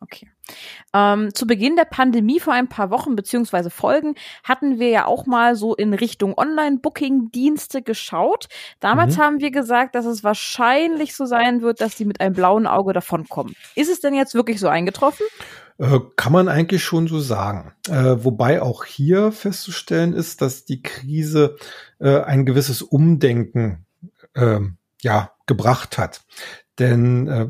Okay. 0.00 0.28
Ähm, 0.92 1.34
zu 1.34 1.46
Beginn 1.46 1.74
der 1.74 1.86
Pandemie 1.86 2.38
vor 2.38 2.52
ein 2.52 2.68
paar 2.68 2.90
Wochen 2.90 3.16
beziehungsweise 3.16 3.70
Folgen 3.70 4.14
hatten 4.44 4.78
wir 4.78 4.90
ja 4.90 5.06
auch 5.06 5.24
mal 5.24 5.56
so 5.56 5.74
in 5.74 5.94
Richtung 5.94 6.36
Online-Booking-Dienste 6.36 7.80
geschaut. 7.80 8.48
Damals 8.80 9.16
mhm. 9.16 9.22
haben 9.22 9.40
wir 9.40 9.50
gesagt, 9.50 9.94
dass 9.94 10.04
es 10.04 10.22
wahrscheinlich 10.22 11.16
so 11.16 11.24
sein 11.24 11.62
wird, 11.62 11.80
dass 11.80 11.96
die 11.96 12.04
mit 12.04 12.20
einem 12.20 12.34
blauen 12.34 12.66
Auge 12.66 12.92
davonkommen. 12.92 13.54
Ist 13.74 13.90
es 13.90 14.00
denn 14.00 14.14
jetzt 14.14 14.34
wirklich 14.34 14.60
so 14.60 14.68
eingetroffen? 14.68 15.26
Äh, 15.78 16.00
kann 16.16 16.32
man 16.32 16.48
eigentlich 16.48 16.84
schon 16.84 17.06
so 17.06 17.18
sagen. 17.18 17.72
Äh, 17.88 18.24
wobei 18.24 18.60
auch 18.60 18.84
hier 18.84 19.32
festzustellen 19.32 20.12
ist, 20.12 20.42
dass 20.42 20.66
die 20.66 20.82
Krise 20.82 21.56
äh, 21.98 22.20
ein 22.20 22.44
gewisses 22.44 22.82
Umdenken 22.82 23.86
ähm, 24.34 24.76
ja 25.00 25.32
gebracht 25.46 25.98
hat. 25.98 26.22
Denn 26.78 27.28
äh, 27.28 27.48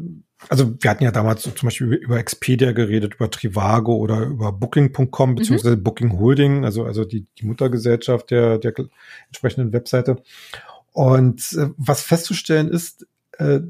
also 0.48 0.74
wir 0.80 0.90
hatten 0.90 1.04
ja 1.04 1.10
damals 1.10 1.42
zum 1.42 1.54
Beispiel 1.62 1.92
über 1.94 2.18
Expedia 2.18 2.72
geredet, 2.72 3.14
über 3.14 3.30
Trivago 3.30 3.96
oder 3.96 4.22
über 4.22 4.52
Booking.com 4.52 5.30
mhm. 5.30 5.34
beziehungsweise 5.34 5.76
mhm. 5.76 5.82
Booking 5.82 6.18
Holding, 6.18 6.64
also 6.64 6.84
also 6.84 7.04
die, 7.04 7.26
die 7.38 7.46
Muttergesellschaft 7.46 8.30
der 8.30 8.58
der 8.58 8.74
entsprechenden 9.28 9.72
Webseite. 9.72 10.22
Und 10.92 11.52
äh, 11.52 11.68
was 11.76 12.02
festzustellen 12.02 12.68
ist, 12.68 13.06
äh, 13.38 13.60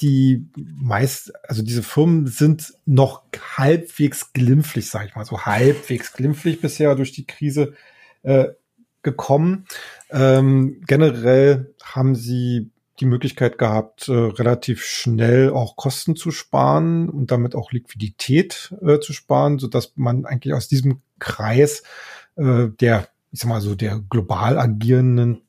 die 0.00 0.46
meist, 0.56 1.32
also 1.48 1.62
diese 1.62 1.82
Firmen 1.82 2.26
sind 2.26 2.74
noch 2.84 3.22
halbwegs 3.56 4.32
glimpflich, 4.32 4.90
sage 4.90 5.06
ich 5.08 5.16
mal, 5.16 5.24
so 5.24 5.46
halbwegs 5.46 6.12
glimpflich 6.12 6.60
bisher 6.60 6.94
durch 6.94 7.12
die 7.12 7.26
Krise 7.26 7.72
äh, 8.22 8.48
gekommen. 9.02 9.66
Ähm, 10.10 10.82
generell 10.86 11.74
haben 11.82 12.14
sie 12.14 12.70
die 13.00 13.06
Möglichkeit 13.06 13.58
gehabt, 13.58 14.08
äh, 14.08 14.12
relativ 14.12 14.84
schnell 14.84 15.50
auch 15.50 15.76
Kosten 15.76 16.16
zu 16.16 16.30
sparen 16.30 17.08
und 17.08 17.30
damit 17.30 17.54
auch 17.54 17.72
Liquidität 17.72 18.74
äh, 18.82 19.00
zu 19.00 19.12
sparen, 19.12 19.58
so 19.58 19.66
dass 19.66 19.92
man 19.96 20.24
eigentlich 20.24 20.54
aus 20.54 20.68
diesem 20.68 21.00
Kreis 21.18 21.82
äh, 22.36 22.68
der, 22.68 23.08
ich 23.32 23.40
sag 23.40 23.48
mal 23.48 23.60
so, 23.60 23.74
der 23.74 24.00
global 24.10 24.58
agierenden 24.58 25.42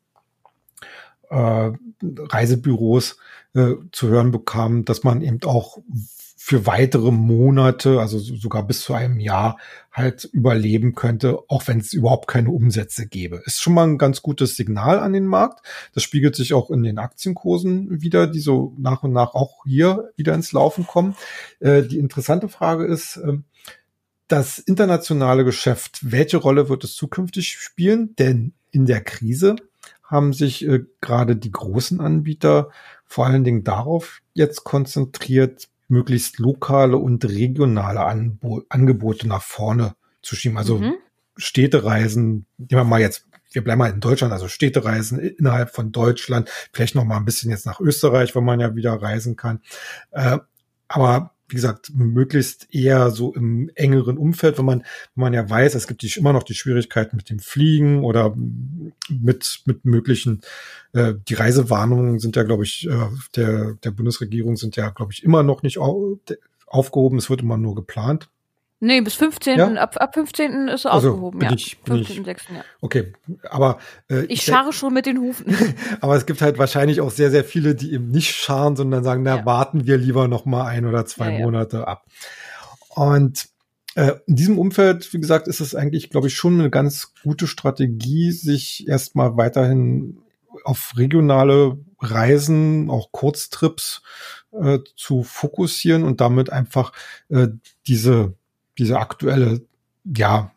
äh, 1.29 1.71
Reisebüros 2.03 3.17
äh, 3.53 3.75
zu 3.91 4.07
hören 4.07 4.31
bekam, 4.31 4.85
dass 4.85 5.03
man 5.03 5.21
eben 5.21 5.39
auch 5.43 5.79
für 6.47 6.65
weitere 6.65 7.11
Monate, 7.11 7.99
also 7.99 8.19
sogar 8.19 8.65
bis 8.65 8.79
zu 8.79 8.93
einem 8.93 9.19
Jahr, 9.19 9.57
halt 9.91 10.23
überleben 10.31 10.95
könnte, 10.95 11.39
auch 11.49 11.67
wenn 11.67 11.79
es 11.79 11.91
überhaupt 11.91 12.29
keine 12.29 12.51
Umsätze 12.51 13.05
gäbe. 13.05 13.41
Ist 13.43 13.61
schon 13.61 13.73
mal 13.73 13.85
ein 13.85 13.97
ganz 13.97 14.21
gutes 14.21 14.55
Signal 14.55 14.99
an 14.99 15.11
den 15.11 15.25
Markt. 15.25 15.67
Das 15.93 16.03
spiegelt 16.03 16.37
sich 16.37 16.53
auch 16.53 16.71
in 16.71 16.83
den 16.83 16.99
Aktienkursen 16.99 18.01
wieder, 18.01 18.27
die 18.27 18.39
so 18.39 18.73
nach 18.77 19.03
und 19.03 19.11
nach 19.11 19.33
auch 19.35 19.65
hier 19.65 20.13
wieder 20.15 20.35
ins 20.35 20.53
Laufen 20.53 20.87
kommen. 20.87 21.17
Äh, 21.59 21.83
die 21.83 21.99
interessante 21.99 22.47
Frage 22.47 22.85
ist, 22.85 23.17
äh, 23.17 23.33
das 24.29 24.57
internationale 24.57 25.43
Geschäft, 25.43 25.99
welche 26.01 26.37
Rolle 26.37 26.69
wird 26.69 26.85
es 26.85 26.95
zukünftig 26.95 27.49
spielen? 27.59 28.15
Denn 28.15 28.53
in 28.71 28.85
der 28.85 29.01
Krise 29.01 29.57
haben 30.01 30.31
sich 30.31 30.65
äh, 30.65 30.85
gerade 31.01 31.35
die 31.35 31.51
großen 31.51 31.99
Anbieter 31.99 32.69
vor 33.05 33.25
allen 33.25 33.43
Dingen 33.43 33.65
darauf 33.65 34.21
jetzt 34.33 34.63
konzentriert, 34.63 35.67
möglichst 35.87 36.39
lokale 36.39 36.97
und 36.97 37.23
regionale 37.25 38.01
Anbo 38.01 38.63
Angebote 38.69 39.27
nach 39.27 39.41
vorne 39.41 39.95
zu 40.21 40.35
schieben. 40.35 40.57
Also 40.57 40.79
mhm. 40.79 40.95
Städtereisen, 41.37 42.45
nehmen 42.57 42.69
wir 42.69 42.83
mal 42.83 42.99
jetzt, 42.99 43.27
wir 43.51 43.63
bleiben 43.63 43.79
mal 43.79 43.91
in 43.91 43.99
Deutschland, 43.99 44.33
also 44.33 44.47
Städtereisen 44.47 45.19
innerhalb 45.19 45.73
von 45.73 45.91
Deutschland, 45.91 46.49
vielleicht 46.73 46.95
noch 46.95 47.05
mal 47.05 47.17
ein 47.17 47.25
bisschen 47.25 47.51
jetzt 47.51 47.65
nach 47.65 47.79
Österreich, 47.79 48.35
wo 48.35 48.41
man 48.41 48.59
ja 48.59 48.75
wieder 48.75 48.93
reisen 48.93 49.35
kann. 49.35 49.61
Äh, 50.11 50.39
aber 50.87 51.31
wie 51.49 51.55
gesagt, 51.55 51.91
möglichst 51.93 52.73
eher 52.73 53.09
so 53.11 53.33
im 53.33 53.69
engeren 53.75 54.17
Umfeld, 54.17 54.57
wenn 54.57 54.65
man, 54.65 54.79
wenn 55.15 55.21
man 55.21 55.33
ja 55.33 55.49
weiß, 55.49 55.75
es 55.75 55.87
gibt 55.87 56.03
immer 56.17 56.33
noch 56.33 56.43
die 56.43 56.53
Schwierigkeiten 56.53 57.15
mit 57.15 57.29
dem 57.29 57.39
Fliegen 57.39 58.03
oder 58.03 58.35
mit, 59.09 59.61
mit 59.65 59.85
möglichen, 59.85 60.41
äh, 60.93 61.13
die 61.27 61.35
Reisewarnungen 61.35 62.19
sind 62.19 62.35
ja, 62.35 62.43
glaube 62.43 62.63
ich, 62.63 62.87
äh, 62.87 63.07
der, 63.35 63.75
der 63.75 63.91
Bundesregierung 63.91 64.57
sind 64.57 64.75
ja, 64.75 64.89
glaube 64.89 65.13
ich, 65.13 65.23
immer 65.23 65.43
noch 65.43 65.63
nicht 65.63 65.77
au 65.77 66.19
aufgehoben. 66.67 67.17
Es 67.17 67.29
wird 67.29 67.41
immer 67.41 67.57
nur 67.57 67.75
geplant. 67.75 68.29
Nee, 68.79 69.01
bis 69.01 69.15
15. 69.15 69.57
Ja? 69.57 69.73
Ab, 69.73 69.97
ab 69.99 70.13
15. 70.13 70.67
ist 70.67 70.85
er 70.85 70.93
also, 70.93 71.09
aufgehoben, 71.09 71.39
bin 71.39 71.49
ja. 71.49 71.55
Ich, 71.55 71.79
bin 71.79 71.95
15. 71.95 72.19
Ich, 72.19 72.25
6. 72.25 72.43
ja. 72.53 72.63
Okay, 72.81 73.13
aber 73.49 73.79
äh, 74.09 74.25
ich, 74.25 74.43
scharre 74.43 74.71
schon 74.71 74.93
mit 74.93 75.07
den 75.07 75.17
Hufen. 75.17 75.55
aber 76.01 76.15
es 76.15 76.27
gibt 76.27 76.41
halt 76.41 76.59
wahrscheinlich 76.59 77.01
auch 77.01 77.09
sehr, 77.09 77.31
sehr 77.31 77.43
viele, 77.43 77.73
die 77.73 77.93
eben 77.93 78.09
nicht 78.09 78.35
scharen, 78.35 78.75
sondern 78.75 79.03
sagen, 79.03 79.23
na, 79.23 79.37
ja. 79.37 79.45
warten 79.45 79.87
wir 79.87 79.97
lieber 79.97 80.27
noch 80.27 80.45
mal 80.45 80.65
ein 80.67 80.85
oder 80.85 81.05
zwei 81.07 81.33
ja, 81.33 81.39
Monate 81.39 81.87
ab. 81.87 82.05
Und 82.89 83.47
äh, 83.95 84.13
in 84.27 84.35
diesem 84.35 84.59
Umfeld, 84.59 85.11
wie 85.11 85.19
gesagt, 85.19 85.47
ist 85.47 85.59
es 85.59 85.73
eigentlich, 85.73 86.11
glaube 86.11 86.27
ich, 86.27 86.35
schon 86.35 86.59
eine 86.59 86.69
ganz 86.69 87.13
gute 87.23 87.47
Strategie, 87.47 88.31
sich 88.31 88.87
erstmal 88.87 89.37
weiterhin 89.37 90.19
auf 90.63 90.93
regionale 90.97 91.79
Reisen, 91.99 92.91
auch 92.91 93.11
Kurztrips 93.11 94.03
äh, 94.51 94.79
zu 94.95 95.23
fokussieren 95.23 96.03
und 96.03 96.21
damit 96.21 96.51
einfach 96.51 96.91
äh, 97.29 97.47
diese 97.87 98.35
diese 98.77 98.99
aktuelle, 98.99 99.61
ja, 100.03 100.51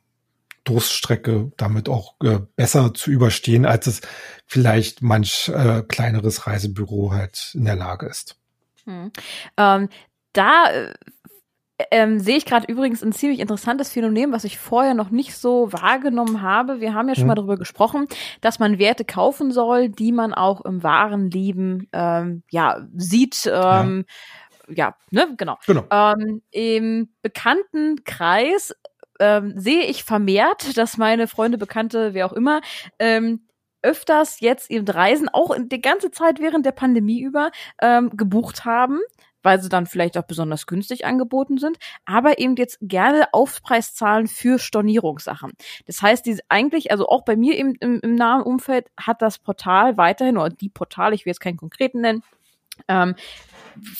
Durststrecke 0.64 1.52
damit 1.56 1.88
auch 1.88 2.14
äh, 2.22 2.38
besser 2.56 2.92
zu 2.94 3.10
überstehen, 3.10 3.64
als 3.64 3.86
es 3.86 4.00
vielleicht 4.46 5.02
manch 5.02 5.48
äh, 5.48 5.82
kleineres 5.82 6.46
Reisebüro 6.46 7.12
halt 7.12 7.52
in 7.54 7.64
der 7.64 7.76
Lage 7.76 8.06
ist. 8.06 8.36
Hm. 8.84 9.10
Ähm, 9.56 9.88
da 10.32 10.70
äh, 10.70 10.94
ähm, 11.90 12.20
sehe 12.20 12.36
ich 12.36 12.44
gerade 12.44 12.70
übrigens 12.70 13.02
ein 13.02 13.12
ziemlich 13.12 13.40
interessantes 13.40 13.90
Phänomen, 13.90 14.32
was 14.32 14.44
ich 14.44 14.58
vorher 14.58 14.92
noch 14.92 15.10
nicht 15.10 15.34
so 15.34 15.72
wahrgenommen 15.72 16.42
habe. 16.42 16.80
Wir 16.80 16.92
haben 16.92 17.08
ja 17.08 17.14
schon 17.14 17.22
hm. 17.22 17.28
mal 17.28 17.34
darüber 17.36 17.56
gesprochen, 17.56 18.06
dass 18.42 18.58
man 18.58 18.78
Werte 18.78 19.06
kaufen 19.06 19.52
soll, 19.52 19.88
die 19.88 20.12
man 20.12 20.34
auch 20.34 20.60
im 20.60 20.82
wahren 20.82 21.30
Leben 21.30 21.88
ähm, 21.92 22.42
ja 22.50 22.86
sieht. 22.94 23.46
Ähm, 23.46 24.04
ja 24.06 24.14
ja, 24.74 24.96
ne, 25.10 25.34
genau. 25.36 25.58
genau. 25.66 25.84
Ähm, 25.90 26.42
Im 26.50 27.14
bekannten 27.22 28.04
Kreis 28.04 28.74
ähm, 29.20 29.54
sehe 29.56 29.84
ich 29.84 30.04
vermehrt, 30.04 30.76
dass 30.76 30.96
meine 30.96 31.28
Freunde, 31.28 31.58
Bekannte, 31.58 32.14
wer 32.14 32.26
auch 32.26 32.32
immer, 32.32 32.60
ähm, 32.98 33.46
öfters 33.82 34.40
jetzt 34.40 34.70
eben 34.70 34.86
Reisen, 34.86 35.28
auch 35.28 35.50
in 35.52 35.68
die 35.68 35.80
ganze 35.80 36.10
Zeit 36.10 36.40
während 36.40 36.66
der 36.66 36.72
Pandemie 36.72 37.20
über, 37.20 37.50
ähm, 37.80 38.10
gebucht 38.14 38.64
haben, 38.64 38.98
weil 39.42 39.60
sie 39.60 39.68
dann 39.68 39.86
vielleicht 39.86 40.18
auch 40.18 40.24
besonders 40.24 40.66
günstig 40.66 41.06
angeboten 41.06 41.58
sind, 41.58 41.78
aber 42.04 42.38
eben 42.38 42.56
jetzt 42.56 42.78
gerne 42.82 43.32
Aufpreis 43.32 43.94
zahlen 43.94 44.26
für 44.26 44.58
Stornierungssachen. 44.58 45.52
Das 45.86 46.02
heißt, 46.02 46.26
die 46.26 46.38
eigentlich, 46.48 46.90
also 46.90 47.08
auch 47.08 47.24
bei 47.24 47.36
mir 47.36 47.56
im, 47.56 47.74
im, 47.80 48.00
im 48.00 48.14
nahen 48.14 48.42
Umfeld 48.42 48.90
hat 48.98 49.22
das 49.22 49.38
Portal 49.38 49.96
weiterhin, 49.96 50.36
oder 50.36 50.50
die 50.50 50.68
Portal, 50.68 51.14
ich 51.14 51.24
will 51.24 51.30
jetzt 51.30 51.40
keinen 51.40 51.56
konkreten 51.56 52.00
nennen, 52.00 52.22
ähm, 52.88 53.14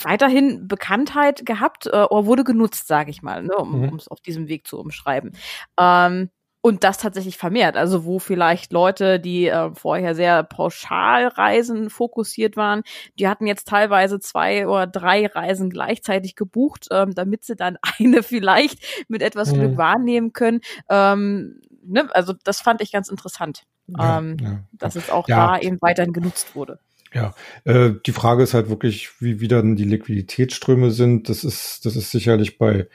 weiterhin 0.03 0.67
Bekanntheit 0.69 1.47
gehabt 1.47 1.87
äh, 1.87 1.91
oder 1.91 2.27
wurde 2.27 2.45
genutzt, 2.45 2.87
sage 2.89 3.11
ich 3.11 3.23
mal, 3.23 3.43
ne, 3.43 3.55
um 3.57 3.83
Mhm. 3.83 3.97
es 3.97 4.09
auf 4.09 4.21
diesem 4.21 4.49
Weg 4.49 4.67
zu 4.67 4.79
umschreiben. 4.79 5.33
Ähm, 5.79 6.31
und 6.63 6.85
das 6.85 6.99
tatsächlich 6.99 7.39
vermehrt. 7.39 7.77
Also 7.79 8.05
wo 8.05 8.19
vielleicht 8.19 8.71
Leute, 8.73 9.19
die 9.19 9.47
äh, 9.47 9.71
vorher 9.75 10.15
sehr 10.15 10.43
pauschal 10.43 11.29
Reisen 11.29 11.89
fokussiert 11.89 12.55
waren, 12.57 12.83
die 13.19 13.29
hatten 13.29 13.47
jetzt 13.47 13.67
teilweise 13.69 14.21
zwei 14.21 14.67
oder 14.69 14.87
drei 14.87 15.27
Reisen 15.27 15.71
gleichzeitig 15.71 16.35
gebucht, 16.37 16.89
ähm, 16.91 17.15
damit 17.15 17.45
sie 17.45 17.57
dann 17.57 17.79
eine 17.99 18.23
vielleicht 18.23 18.83
mit 19.09 19.23
etwas 19.23 19.53
Mhm. 19.53 19.55
Glück 19.55 19.79
wahrnehmen 19.79 20.33
können. 20.35 20.61
Ähm, 20.91 21.63
ne? 21.83 22.09
Also 22.15 22.35
das 22.45 22.61
fand 22.61 22.83
ich 22.83 22.93
ganz 22.93 23.09
interessant, 23.09 23.63
Ja, 23.87 24.19
ähm, 24.19 24.37
ja. 24.39 24.61
dass 24.73 24.97
es 24.97 25.09
auch 25.09 25.29
Ja. 25.29 25.37
da 25.37 25.59
eben 25.61 25.79
weiterhin 25.81 26.13
genutzt 26.13 26.55
wurde. 26.55 26.79
Ja, 27.13 27.35
äh, 27.65 27.91
die 28.07 28.13
Frage 28.13 28.43
ist 28.45 28.55
halt 28.55 28.69
wirklich, 28.69 29.21
wie, 29.21 29.41
wie 29.41 29.49
dann 29.49 29.75
die 29.75 29.85
Liquiditätsströme 29.85 30.93
sind. 30.93 31.29
Das 31.29 31.43
ist, 31.43 31.85
das 31.85 31.97
ist 31.97 32.11
sicherlich 32.13 32.57
bei 32.59 32.87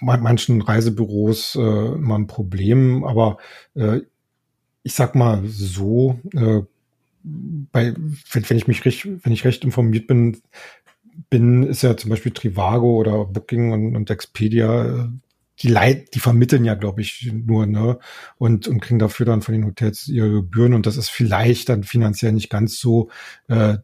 ma- 0.00 0.16
manchen 0.16 0.62
Reisebüros 0.62 1.54
äh, 1.56 1.60
immer 1.60 2.18
ein 2.18 2.26
Problem, 2.26 3.04
aber 3.04 3.38
äh, 3.74 4.00
ich 4.84 4.94
sag 4.94 5.14
mal 5.16 5.42
so, 5.46 6.20
äh, 6.34 6.62
bei, 7.24 7.94
wenn, 8.32 8.50
wenn 8.50 8.56
ich 8.56 8.68
mich 8.68 8.84
recht, 8.84 9.06
wenn 9.24 9.32
ich 9.32 9.44
recht 9.44 9.64
informiert 9.64 10.06
bin, 10.06 10.38
bin, 11.30 11.64
ist 11.64 11.82
ja 11.82 11.96
zum 11.96 12.10
Beispiel 12.10 12.32
Trivago 12.32 12.96
oder 12.98 13.24
Booking 13.26 13.72
und, 13.72 13.96
und 13.96 14.10
Expedia, 14.10 14.84
äh, 15.04 15.08
die 15.60 15.68
Leit, 15.68 16.14
die 16.14 16.20
vermitteln 16.20 16.64
ja, 16.64 16.74
glaube 16.74 17.00
ich, 17.00 17.30
nur, 17.32 17.66
ne? 17.66 17.98
Und, 18.38 18.68
und 18.68 18.80
kriegen 18.80 18.98
dafür 18.98 19.26
dann 19.26 19.42
von 19.42 19.52
den 19.54 19.64
Hotels 19.64 20.06
ihre 20.08 20.30
Gebühren. 20.30 20.74
Und 20.74 20.86
das 20.86 20.96
ist 20.96 21.08
vielleicht 21.08 21.68
dann 21.68 21.82
finanziell 21.84 22.32
nicht 22.32 22.50
ganz 22.50 22.78
so 22.78 23.10
äh, 23.48 23.78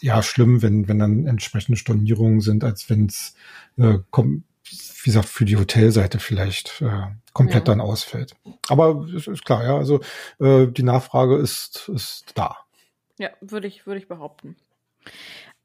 ja 0.00 0.22
schlimm, 0.22 0.62
wenn, 0.62 0.88
wenn 0.88 0.98
dann 0.98 1.26
entsprechende 1.26 1.78
Stornierungen 1.78 2.40
sind, 2.40 2.64
als 2.64 2.90
wenn 2.90 3.06
es 3.06 3.34
äh, 3.78 3.98
kommt, 4.10 4.44
wie 4.64 5.10
gesagt, 5.10 5.28
für 5.28 5.46
die 5.46 5.56
Hotelseite 5.56 6.18
vielleicht 6.18 6.82
äh, 6.82 7.06
komplett 7.32 7.68
Ja. 7.68 7.74
dann 7.74 7.80
ausfällt. 7.80 8.36
Aber 8.68 9.06
es 9.16 9.26
ist 9.26 9.44
klar, 9.44 9.64
ja, 9.64 9.76
also 9.78 10.00
äh, 10.40 10.66
die 10.66 10.82
Nachfrage 10.82 11.36
ist, 11.36 11.88
ist 11.94 12.32
da. 12.34 12.56
Ja, 13.18 13.30
würde 13.40 13.66
ich, 13.66 13.86
würde 13.86 13.98
ich 14.00 14.08
behaupten. 14.08 14.56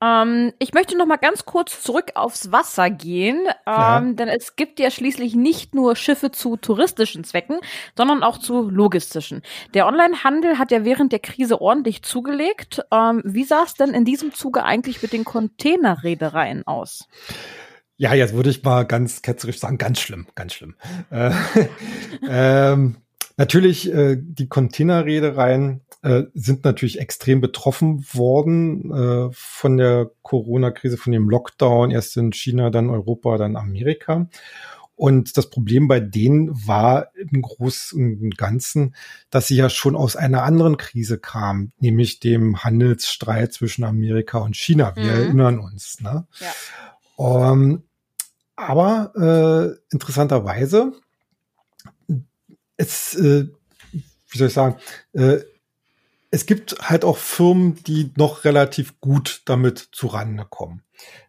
Ähm, 0.04 0.52
ich 0.60 0.74
möchte 0.74 0.98
noch 0.98 1.06
mal 1.06 1.18
ganz 1.18 1.46
kurz 1.46 1.82
zurück 1.82 2.12
aufs 2.16 2.52
Wasser 2.52 2.89
gehen, 2.89 3.48
ähm, 3.66 4.16
denn 4.16 4.28
es 4.28 4.56
gibt 4.56 4.80
ja 4.80 4.92
schließlich 4.92 5.36
nicht 5.36 5.74
nur 5.74 5.96
Schiffe 5.96 6.32
zu 6.32 6.58
touristischen 6.58 7.24
Zwecken, 7.24 7.60
sondern 7.96 8.24
auch 8.24 8.38
zu 8.38 8.70
logistischen. 8.70 9.42
Der 9.74 9.88
Onlinehandel 9.88 10.58
hat 10.60 10.72
ja 10.72 10.84
während 10.84 11.12
der 11.12 11.20
Krise 11.20 11.62
ordentlich 11.62 12.04
zugelegt. 12.04 12.82
Ähm, 12.92 13.22
wie 13.24 13.46
sah 13.46 13.63
es 13.63 13.76
denn 13.76 13.94
in 13.94 14.04
diesem 14.04 14.34
Zuge 14.34 14.63
eigentlich 14.63 15.02
mit 15.02 15.13
den 15.13 15.24
Containerreedereien 15.24 16.68
aus? 16.68 17.08
Ja, 17.96 18.13
jetzt 18.13 18.34
würde 18.34 18.50
ich 18.50 18.63
mal 18.63 18.86
ganz 18.86 19.22
ketzerisch 19.22 19.60
sagen, 19.60 19.78
ganz 19.78 20.02
schlimm, 20.02 20.28
ganz 20.36 20.54
schlimm. 20.54 20.76
Äh, 21.12 21.32
ähm, 22.28 22.98
natürlich, 23.38 23.91
äh, 23.93 24.17
die 24.19 24.48
Containerreedereien 24.48 25.82
äh, 26.02 26.24
sind 26.34 26.65
natürlich 26.65 27.00
extrem 27.00 27.41
betroffen 27.41 28.06
worden 28.13 28.91
äh, 28.91 29.30
von 29.34 29.78
der 29.78 30.12
Corona-Krise, 30.22 30.98
von 30.98 31.13
dem 31.13 31.30
Lockdown, 31.30 31.91
erst 31.91 32.17
in 32.17 32.34
China, 32.34 32.69
dann 32.69 32.89
Europa, 32.89 33.38
dann 33.38 33.56
Amerika. 33.56 34.28
Und 34.96 35.38
das 35.38 35.50
Problem 35.50 35.88
bei 35.88 36.00
denen 36.00 36.52
war 36.67 37.08
im 37.15 37.41
Großen 37.41 38.19
und 38.22 38.38
Ganzen, 38.38 38.96
dass 39.32 39.48
sie 39.48 39.56
ja 39.56 39.69
schon 39.69 39.96
aus 39.96 40.15
einer 40.15 40.43
anderen 40.43 40.78
Krise 40.78 41.17
kamen, 41.17 41.74
nämlich 41.80 42.19
dem 42.19 42.63
Handelsstreit 42.63 43.54
zwischen 43.54 43.84
Amerika 43.84 44.38
und 44.38 44.56
China. 44.56 44.96
Wir 44.96 45.04
Mhm. 45.04 45.10
erinnern 45.10 45.60
uns. 45.60 46.00
Ne? 46.00 46.28
Ja. 47.17 47.52
Ähm, 47.52 47.84
aber 48.56 49.13
äh, 49.15 49.93
interessanterweise, 49.93 50.93
es, 52.78 53.16
äh, 53.16 53.48
wie 53.92 54.38
soll 54.38 54.48
ich 54.48 54.54
sagen, 54.54 54.78
äh, 55.14 55.40
es 56.32 56.48
gibt 56.48 56.78
halt 56.82 57.06
auch 57.06 57.18
Firmen, 57.18 57.76
die 57.84 58.12
noch 58.18 58.44
relativ 58.44 59.00
gut 59.00 59.44
damit 59.46 59.90
zurande 59.92 60.46
kommen. 60.50 60.82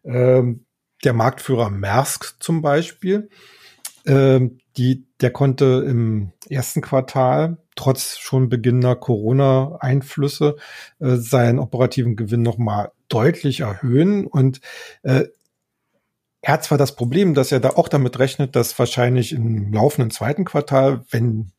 Ähm, 0.03 0.65
der 1.05 1.13
Marktführer 1.13 1.69
Maersk 1.69 2.37
zum 2.41 2.63
Beispiel, 2.63 3.29
ähm, 4.07 4.59
die, 4.77 5.07
der 5.21 5.31
konnte 5.31 5.85
im 5.87 6.33
ersten 6.49 6.81
Quartal 6.81 7.59
trotz 7.77 8.19
schon 8.19 8.49
beginnender 8.49 8.97
Corona-Einflüsse 8.97 10.57
äh, 11.01 11.17
seinen 11.17 11.59
operativen 11.59 12.17
Gewinn 12.17 12.43
noch 12.43 12.59
mal 12.59 12.93
deutlich 13.09 13.61
erhöhen 13.61 14.27
und 14.27 14.61
äh, 15.03 15.25
er 16.45 16.53
hat 16.53 16.65
zwar 16.65 16.79
das 16.79 16.95
Problem, 16.95 17.33
dass 17.35 17.53
er 17.53 17.61
da 17.61 17.71
auch 17.71 17.89
damit 17.89 18.19
rechnet, 18.19 18.55
dass 18.55 18.79
wahrscheinlich 18.79 19.33
im 19.33 19.73
laufenden 19.73 20.11
zweiten 20.11 20.45
Quartal, 20.45 21.05
wenn 21.11 21.53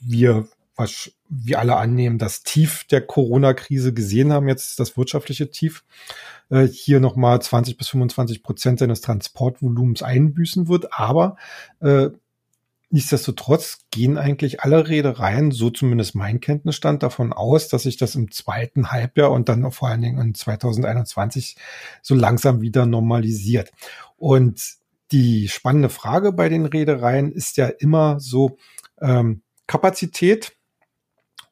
wir 0.00 0.48
was 0.76 1.12
wir 1.28 1.58
alle 1.58 1.76
annehmen, 1.76 2.16
das 2.16 2.42
Tief 2.42 2.84
der 2.84 3.02
Corona-Krise 3.02 3.92
gesehen 3.92 4.32
haben, 4.32 4.48
jetzt 4.48 4.80
das 4.80 4.96
wirtschaftliche 4.96 5.50
Tief, 5.50 5.84
äh, 6.48 6.66
hier 6.66 7.00
nochmal 7.00 7.42
20 7.42 7.76
bis 7.76 7.88
25 7.88 8.42
Prozent 8.42 8.78
seines 8.78 9.02
Transportvolumens 9.02 10.02
einbüßen 10.02 10.68
wird. 10.68 10.94
Aber 10.98 11.36
äh, 11.80 12.08
nichtsdestotrotz 12.90 13.86
gehen 13.90 14.18
eigentlich 14.18 14.60
alle 14.60 14.88
Reedereien, 14.88 15.52
so 15.52 15.70
zumindest 15.70 16.14
mein 16.14 16.40
Kenntnisstand, 16.40 17.02
davon 17.02 17.32
aus, 17.32 17.68
dass 17.68 17.84
sich 17.84 17.96
das 17.96 18.16
im 18.16 18.30
zweiten 18.30 18.90
Halbjahr 18.90 19.30
und 19.30 19.48
dann 19.48 19.70
vor 19.70 19.88
allen 19.88 20.02
Dingen 20.02 20.20
in 20.20 20.34
2021 20.34 21.56
so 22.02 22.14
langsam 22.14 22.60
wieder 22.60 22.86
normalisiert. 22.86 23.70
Und 24.16 24.60
die 25.12 25.48
spannende 25.48 25.88
Frage 25.88 26.32
bei 26.32 26.48
den 26.48 26.66
Reedereien 26.66 27.32
ist 27.32 27.56
ja 27.56 27.66
immer 27.66 28.18
so 28.20 28.58
ähm, 29.00 29.42
Kapazität 29.66 30.52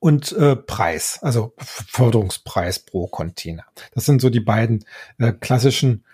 und 0.01 0.33
äh, 0.33 0.57
Preis, 0.57 1.18
also 1.22 1.55
Förderungspreis 1.59 2.81
pro 2.81 3.07
Container. 3.07 3.64
Das 3.94 4.07
sind 4.07 4.20
so 4.20 4.31
die 4.31 4.40
beiden 4.40 4.85
äh, 5.18 5.33
klassischen 5.33 6.05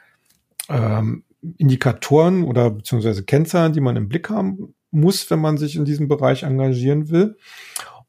ähm, 0.69 1.25
Indikatoren 1.59 2.45
oder 2.45 2.71
beziehungsweise 2.71 3.25
Kennzahlen, 3.25 3.73
die 3.73 3.81
man 3.81 3.97
im 3.97 4.09
Blick 4.09 4.31
haben 4.31 4.75
muss, 4.95 5.31
wenn 5.31 5.41
man 5.41 5.59
sich 5.59 5.77
in 5.77 5.85
diesem 5.85 6.09
Bereich 6.09 6.43
engagieren 6.43 7.11
will. 7.11 7.37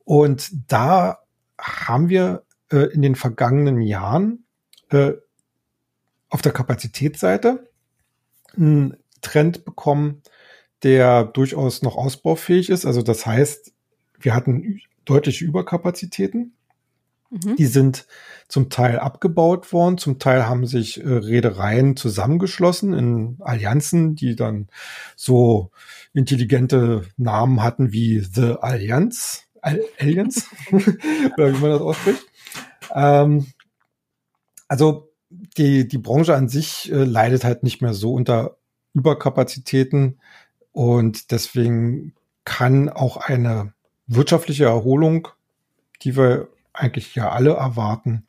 Und 0.04 0.50
da 0.71 1.19
haben 1.60 2.10
wir 2.10 2.43
äh, 2.71 2.93
in 2.93 3.02
den 3.02 3.15
vergangenen 3.15 3.82
Jahren 3.82 4.45
äh, 4.89 5.13
auf 6.30 6.41
der 6.41 6.52
Kapazitätsseite 6.52 7.69
einen 8.56 8.98
Trend 9.21 9.65
bekommen, 9.65 10.21
der 10.84 11.24
durchaus 11.24 11.82
noch 11.82 11.95
ausbaufähig 11.95 12.69
ist. 12.69 12.86
Also 12.86 13.02
das 13.02 13.26
heißt, 13.26 13.74
wir 14.19 14.36
hatten 14.36 14.82
deutliche 15.06 15.45
Überkapazitäten. 15.45 16.56
Mhm. 17.43 17.56
Die 17.58 17.65
sind 17.65 18.06
zum 18.48 18.69
Teil 18.69 19.00
abgebaut 19.00 19.74
worden, 19.74 19.98
zum 19.98 20.19
Teil 20.19 20.48
haben 20.48 20.67
sich 20.67 21.04
äh, 21.04 21.08
Reedereien 21.08 21.98
zusammengeschlossen 21.98 22.93
in 22.93 23.38
Allianzen, 23.39 24.15
die 24.15 24.36
dann 24.36 24.67
so 25.15 25.71
intelligente 26.13 27.06
Namen 27.17 27.63
hatten 27.63 27.91
wie 27.91 28.19
The 28.19 28.56
Allianz, 28.62 29.43
Al 29.62 29.82
Allianz, 30.00 30.48
oder 30.71 31.54
wie 31.54 31.60
man 31.60 31.71
das 31.71 31.82
ausspricht. 31.82 32.26
Ähm, 32.93 33.48
also 34.67 35.12
die, 35.30 35.88
die 35.88 35.98
Branche 35.98 36.36
an 36.36 36.48
sich 36.48 36.91
äh, 36.91 37.04
leidet 37.04 37.43
halt 37.43 37.63
nicht 37.63 37.82
mehr 37.82 37.93
so 37.93 38.13
unter 38.13 38.58
Überkapazitäten 38.93 40.19
und 40.71 41.32
deswegen 41.32 42.13
kann 42.45 42.89
auch 42.89 43.17
eine 43.17 43.74
wirtschaftliche 44.08 44.65
Erholung, 44.65 45.28
die 46.04 46.15
wir 46.15 46.48
eigentlich 46.75 47.15
ja 47.15 47.29
alle 47.31 47.51
erwarten, 47.51 48.27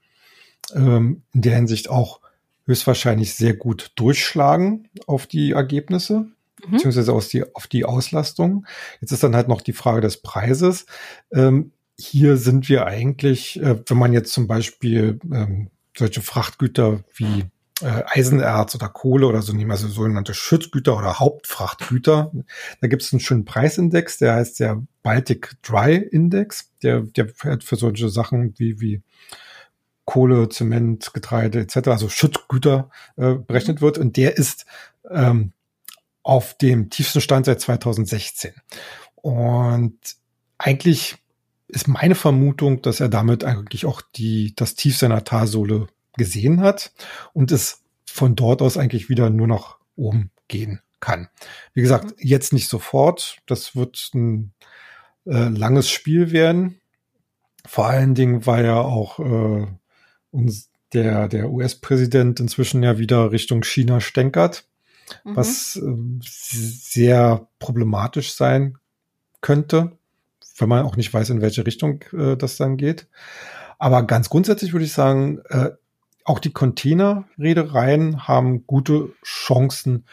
ähm, 0.75 1.23
in 1.33 1.43
der 1.43 1.57
Hinsicht 1.57 1.89
auch 1.89 2.21
höchstwahrscheinlich 2.67 3.35
sehr 3.35 3.55
gut 3.55 3.93
durchschlagen 3.97 4.89
auf 5.07 5.27
die 5.27 5.53
Ergebnisse, 5.53 6.27
Mhm. 6.67 6.73
beziehungsweise 6.73 7.13
aus 7.13 7.29
die, 7.29 7.55
auf 7.55 7.67
die 7.67 7.85
Auslastung. 7.85 8.67
Jetzt 9.01 9.13
ist 9.13 9.23
dann 9.23 9.37
halt 9.37 9.49
noch 9.49 9.61
die 9.61 9.73
Frage 9.75 10.01
des 10.01 10.23
Preises. 10.23 10.87
Ähm, 11.33 11.73
hier 11.99 12.37
sind 12.37 12.69
wir 12.69 12.87
eigentlich, 12.87 13.61
äh, 13.61 13.77
wenn 13.87 13.99
man 13.99 14.13
jetzt 14.13 14.33
zum 14.33 14.47
Beispiel 14.47 15.19
ähm, 15.33 15.71
solche 15.97 16.23
Frachtgüter 16.23 17.05
wie 17.15 17.45
äh, 17.83 18.03
Eisenerz 18.07 18.75
oder 18.75 18.89
Kohle 18.89 19.27
oder 19.27 19.43
so 19.43 19.53
nehmen, 19.53 19.71
also 19.71 19.89
sogenannte 19.89 20.35
Schutzgüter 20.35 20.97
oder 20.97 21.19
Hauptfrachtgüter. 21.19 22.33
Da 22.81 22.87
gibt 22.89 23.03
es 23.03 23.13
einen 23.13 23.21
schönen 23.21 23.45
Preisindex, 23.45 24.19
der 24.19 24.35
heißt 24.35 24.61
der 24.61 24.83
Baltic 25.03 25.57
Dry 25.63 25.97
Index, 25.97 26.71
der, 26.83 27.01
der 27.01 27.29
halt 27.43 27.65
für 27.65 27.77
solche 27.77 28.09
Sachen 28.09 28.55
wie, 28.59 28.81
wie 28.81 29.03
Kohle, 30.05 30.49
Zement, 30.49 31.13
Getreide 31.13 31.61
etc., 31.61 31.89
also 31.89 32.09
Schutzgüter 32.09 32.91
äh, 33.17 33.35
berechnet 33.35 33.81
wird. 33.81 33.99
Und 33.99 34.17
der 34.17 34.37
ist 34.39 34.65
ähm, 35.11 35.53
auf 36.23 36.55
dem 36.55 36.91
tiefsten 36.91 37.21
Stand 37.21 37.47
seit 37.47 37.61
2016. 37.61 38.53
Und 39.17 39.99
eigentlich 40.59 41.17
ist 41.69 41.89
meine 41.89 42.15
Vermutung, 42.15 42.81
dass 42.83 43.01
er 43.01 43.09
damit 43.09 43.45
eigentlich 43.45 43.85
auch 43.85 44.01
die, 44.01 44.55
das 44.55 44.77
Tief 44.77 44.97
seiner 44.97 45.25
Talsohle 45.25 45.89
gesehen 46.17 46.61
hat 46.61 46.93
und 47.33 47.53
es 47.53 47.83
von 48.05 48.37
dort 48.37 48.63
aus 48.63 48.77
eigentlich 48.77 49.09
wieder 49.09 49.31
nur 49.31 49.47
nach 49.47 49.79
oben 49.97 50.31
gehen 50.49 50.81
kann. 51.01 51.29
Wie 51.75 51.83
gesagt, 51.83 52.15
jetzt 52.19 52.53
nicht 52.53 52.69
sofort. 52.69 53.39
Das 53.47 53.77
wird 53.77 54.11
ein 54.15 54.53
äh, 55.27 55.49
langes 55.49 55.91
Spiel 55.91 56.33
werden. 56.33 56.81
Vor 57.67 57.87
allen 57.87 58.15
Dingen, 58.15 58.47
weil 58.47 58.65
ja 58.65 58.81
auch 58.81 59.19
äh, 59.19 59.67
uns 60.31 60.71
der, 60.93 61.29
der 61.29 61.51
US-Präsident 61.51 62.41
inzwischen 62.41 62.83
ja 62.83 62.99
wieder 62.99 63.33
Richtung 63.33 63.63
China 63.65 64.01
stänkert, 64.01 64.69
mhm. 65.25 65.37
was 65.37 65.77
äh, 65.77 65.97
sehr 66.21 67.49
problematisch 67.59 68.35
sein 68.35 68.79
könnte, 69.41 69.99
wenn 70.59 70.69
man 70.69 70.85
auch 70.85 70.97
nicht 70.97 71.13
weiß, 71.13 71.31
in 71.31 71.41
welche 71.41 71.67
Richtung 71.67 72.03
äh, 72.13 72.37
das 72.37 72.57
dann 72.57 72.77
geht. 72.77 73.09
Aber 73.79 74.05
ganz 74.05 74.31
grundsätzlich 74.31 74.73
würde 74.73 74.87
ich 74.87 74.93
sagen, 74.93 75.41
äh, 75.49 75.71
auch 76.27 76.41
die 76.41 76.53
Containerreedereien 76.53 78.27
haben 78.27 78.67
gute 78.67 79.13
Chancen, 79.25 80.05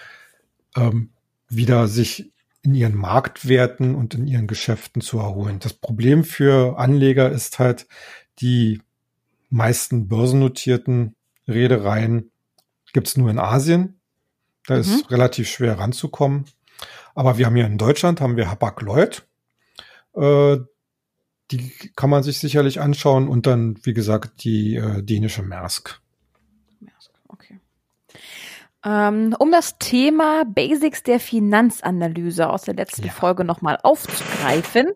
ähm, 0.76 1.10
wieder 1.49 1.88
sich 1.88 2.32
in 2.62 2.76
ihren 2.76 2.95
Marktwerten 2.95 3.95
und 3.95 4.13
in 4.13 4.28
ihren 4.28 4.47
Geschäften 4.47 5.02
zu 5.02 5.17
erholen. 5.17 5.60
Das 5.60 5.73
Problem 5.73 6.23
für 6.23 6.78
Anleger 6.78 7.32
ist 7.32 7.60
halt, 7.60 7.88
die 8.39 8.82
meisten 9.49 10.08
börsennotierten 10.08 11.15
Reedereien 11.47 12.32
gibt's 12.93 13.17
nur 13.17 13.30
in 13.30 13.39
Asien. 13.39 13.99
Da 14.67 14.76
mhm. 14.76 14.82
ist 14.82 15.12
relativ 15.12 15.49
schwer 15.49 15.80
ranzukommen. 15.80 16.45
Aber 17.15 17.38
wir 17.38 17.47
haben 17.47 17.56
hier 17.56 17.65
in 17.65 17.78
Deutschland, 17.78 18.21
haben 18.21 18.38
wir 18.38 18.49
Hapag-Lloyd. 18.49 19.28
Äh, 20.15 20.58
die 21.52 21.71
kann 21.95 22.10
man 22.10 22.23
sich 22.23 22.39
sicherlich 22.39 22.80
anschauen 22.80 23.28
und 23.28 23.45
dann, 23.45 23.78
wie 23.84 23.93
gesagt, 23.93 24.43
die 24.43 24.76
äh, 24.76 25.04
dänische 25.04 25.43
Maersk. 25.43 26.03
Ähm, 28.86 29.36
um 29.39 29.52
das 29.52 29.78
Thema 29.78 30.43
Basics 30.46 31.04
der 31.04 31.19
Finanzanalyse 31.19 32.50
aus 32.50 32.63
der 32.63 32.74
letzten 32.74 33.06
ja. 33.06 33.12
Folge 33.12 33.46
nochmal 33.46 33.78
aufzugreifen, 33.82 34.88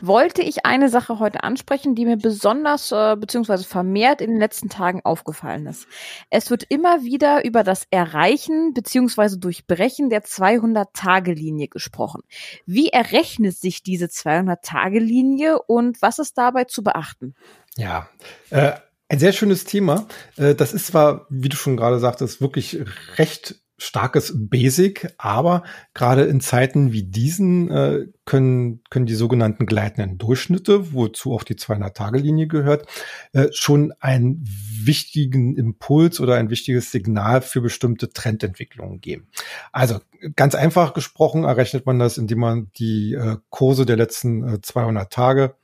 wollte 0.00 0.42
ich 0.42 0.66
eine 0.66 0.88
Sache 0.88 1.18
heute 1.20 1.44
ansprechen, 1.44 1.94
die 1.94 2.06
mir 2.06 2.16
besonders 2.16 2.90
äh, 2.90 3.16
bzw. 3.16 3.58
vermehrt 3.58 4.20
in 4.20 4.30
den 4.30 4.40
letzten 4.40 4.68
Tagen 4.68 5.00
aufgefallen 5.04 5.66
ist. 5.66 5.86
Es 6.30 6.50
wird 6.50 6.64
immer 6.68 7.02
wieder 7.02 7.44
über 7.44 7.62
das 7.62 7.86
Erreichen 7.90 8.74
bzw. 8.74 9.36
Durchbrechen 9.38 10.10
der 10.10 10.24
200-Tage-Linie 10.24 11.68
gesprochen. 11.68 12.22
Wie 12.66 12.88
errechnet 12.88 13.56
sich 13.56 13.82
diese 13.82 14.06
200-Tage-Linie 14.06 15.62
und 15.62 16.02
was 16.02 16.18
ist 16.18 16.36
dabei 16.36 16.64
zu 16.64 16.82
beachten? 16.82 17.34
Ja, 17.76 18.08
äh, 18.50 18.72
ein 19.08 19.18
sehr 19.18 19.32
schönes 19.32 19.64
Thema. 19.64 20.06
Äh, 20.36 20.54
das 20.54 20.72
ist 20.72 20.86
zwar, 20.86 21.26
wie 21.30 21.48
du 21.48 21.56
schon 21.56 21.76
gerade 21.76 21.98
sagtest, 21.98 22.40
wirklich 22.40 22.78
recht 23.18 23.60
starkes 23.78 24.32
Basic, 24.34 25.12
aber 25.18 25.62
gerade 25.92 26.24
in 26.24 26.40
Zeiten 26.40 26.92
wie 26.92 27.02
diesen 27.02 27.70
äh, 27.70 28.06
können, 28.24 28.80
können 28.88 29.04
die 29.04 29.14
sogenannten 29.14 29.66
gleitenden 29.66 30.16
Durchschnitte, 30.16 30.94
wozu 30.94 31.34
auch 31.34 31.42
die 31.42 31.56
200-Tage-Linie 31.56 32.46
gehört, 32.46 32.86
äh, 33.34 33.48
schon 33.52 33.92
einen 34.00 34.42
wichtigen 34.82 35.56
Impuls 35.56 36.20
oder 36.20 36.36
ein 36.36 36.48
wichtiges 36.48 36.90
Signal 36.90 37.42
für 37.42 37.60
bestimmte 37.60 38.10
Trendentwicklungen 38.14 39.02
geben. 39.02 39.28
Also 39.72 40.00
ganz 40.36 40.54
einfach 40.54 40.94
gesprochen 40.94 41.44
errechnet 41.44 41.84
man 41.84 41.98
das, 41.98 42.16
indem 42.16 42.38
man 42.38 42.70
die 42.78 43.14
Kurse 43.50 43.84
der 43.84 43.96
letzten 43.96 44.54
äh, 44.54 44.60
200 44.62 45.12
Tage 45.12 45.54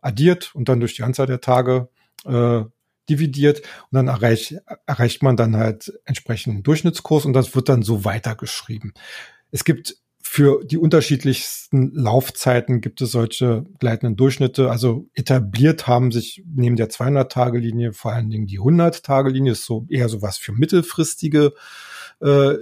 addiert 0.00 0.54
und 0.54 0.70
dann 0.70 0.80
durch 0.80 0.94
die 0.94 1.02
Anzahl 1.02 1.26
der 1.26 1.42
Tage 1.42 1.90
äh, 2.26 2.64
dividiert 3.08 3.60
und 3.90 3.96
dann 3.96 4.08
erreicht, 4.08 4.56
erreicht 4.86 5.22
man 5.22 5.36
dann 5.36 5.56
halt 5.56 5.92
entsprechenden 6.04 6.62
Durchschnittskurs 6.62 7.24
und 7.24 7.32
das 7.32 7.54
wird 7.54 7.68
dann 7.68 7.82
so 7.82 8.04
weitergeschrieben. 8.04 8.92
Es 9.50 9.64
gibt 9.64 9.96
für 10.28 10.64
die 10.64 10.76
unterschiedlichsten 10.76 11.92
Laufzeiten 11.94 12.80
gibt 12.80 13.00
es 13.00 13.12
solche 13.12 13.64
gleitenden 13.78 14.16
Durchschnitte. 14.16 14.70
Also 14.70 15.08
etabliert 15.14 15.86
haben 15.86 16.10
sich 16.10 16.42
neben 16.52 16.74
der 16.74 16.90
200-Tage-Linie 16.90 17.92
vor 17.92 18.12
allen 18.12 18.28
Dingen 18.28 18.46
die 18.46 18.58
100-Tage-Linie, 18.58 19.52
ist 19.52 19.64
so 19.64 19.86
eher 19.88 20.08
so 20.08 20.22
was 20.22 20.36
für 20.36 20.52
mittelfristige 20.52 21.52
äh, 22.20 22.54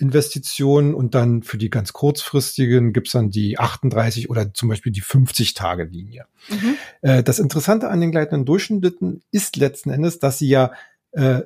Investitionen 0.00 0.94
und 0.94 1.14
dann 1.14 1.42
für 1.42 1.58
die 1.58 1.70
ganz 1.70 1.92
kurzfristigen 1.92 2.92
gibt's 2.92 3.12
dann 3.12 3.30
die 3.30 3.58
38 3.58 4.30
oder 4.30 4.52
zum 4.54 4.68
Beispiel 4.68 4.92
die 4.92 5.02
50-Tage-Linie. 5.02 6.26
Mhm. 6.48 6.76
Äh, 7.02 7.22
das 7.22 7.38
Interessante 7.38 7.88
an 7.88 8.00
den 8.00 8.10
gleitenden 8.10 8.44
Durchschnitten 8.44 9.22
ist 9.30 9.56
letzten 9.56 9.90
Endes, 9.90 10.18
dass 10.18 10.38
sie 10.38 10.48
ja 10.48 10.72
äh, 11.12 11.42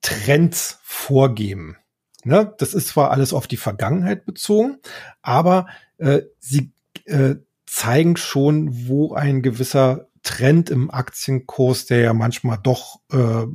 Trends 0.00 0.78
vorgeben. 0.82 1.76
Ne? 2.24 2.54
Das 2.58 2.74
ist 2.74 2.88
zwar 2.88 3.10
alles 3.10 3.32
auf 3.32 3.46
die 3.46 3.56
Vergangenheit 3.56 4.24
bezogen, 4.24 4.78
aber 5.22 5.66
äh, 5.98 6.22
sie 6.38 6.72
äh, 7.04 7.36
zeigen 7.66 8.16
schon, 8.16 8.86
wo 8.86 9.14
ein 9.14 9.42
gewisser 9.42 10.08
Trend 10.22 10.70
im 10.70 10.90
Aktienkurs, 10.90 11.86
der 11.86 12.00
ja 12.00 12.12
manchmal 12.12 12.58
doch 12.62 13.00
äh, 13.10 13.46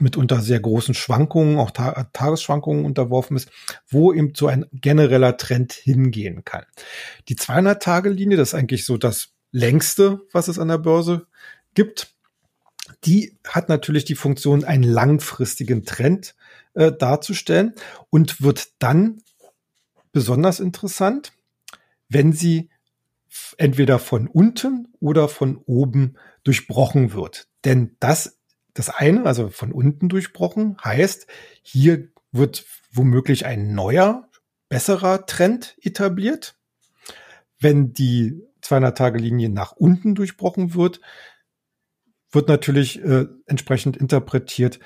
mitunter 0.00 0.40
sehr 0.40 0.60
großen 0.60 0.94
Schwankungen, 0.94 1.58
auch 1.58 1.70
Ta 1.70 2.08
Tagesschwankungen 2.12 2.84
unterworfen 2.84 3.36
ist, 3.36 3.50
wo 3.88 4.12
eben 4.12 4.32
so 4.34 4.46
ein 4.46 4.66
genereller 4.72 5.36
Trend 5.36 5.72
hingehen 5.72 6.44
kann. 6.44 6.64
Die 7.28 7.36
200-Tage-Linie, 7.36 8.36
das 8.36 8.48
ist 8.48 8.54
eigentlich 8.54 8.84
so 8.84 8.96
das 8.96 9.30
längste, 9.50 10.20
was 10.32 10.48
es 10.48 10.58
an 10.58 10.68
der 10.68 10.78
Börse 10.78 11.26
gibt. 11.74 12.14
Die 13.04 13.38
hat 13.46 13.68
natürlich 13.68 14.04
die 14.04 14.14
Funktion, 14.14 14.64
einen 14.64 14.82
langfristigen 14.82 15.84
Trend 15.84 16.34
äh, 16.74 16.92
darzustellen 16.92 17.74
und 18.10 18.42
wird 18.42 18.72
dann 18.78 19.22
besonders 20.12 20.60
interessant, 20.60 21.32
wenn 22.08 22.32
sie 22.32 22.70
entweder 23.56 23.98
von 23.98 24.28
unten 24.28 24.88
oder 25.00 25.28
von 25.28 25.56
oben 25.66 26.16
durchbrochen 26.44 27.12
wird. 27.12 27.48
Denn 27.64 27.96
das 28.00 28.38
das 28.74 28.90
eine, 28.90 29.24
also 29.24 29.48
von 29.48 29.72
unten 29.72 30.08
durchbrochen, 30.08 30.76
heißt, 30.84 31.26
hier 31.62 32.08
wird 32.32 32.66
womöglich 32.92 33.46
ein 33.46 33.74
neuer, 33.74 34.28
besserer 34.68 35.26
Trend 35.26 35.76
etabliert. 35.80 36.56
Wenn 37.60 37.92
die 37.92 38.42
200-Tage-Linie 38.62 39.48
nach 39.48 39.72
unten 39.72 40.14
durchbrochen 40.14 40.74
wird, 40.74 41.00
wird 42.32 42.48
natürlich 42.48 43.02
äh, 43.02 43.26
entsprechend 43.46 43.96
interpretiert, 43.96 44.80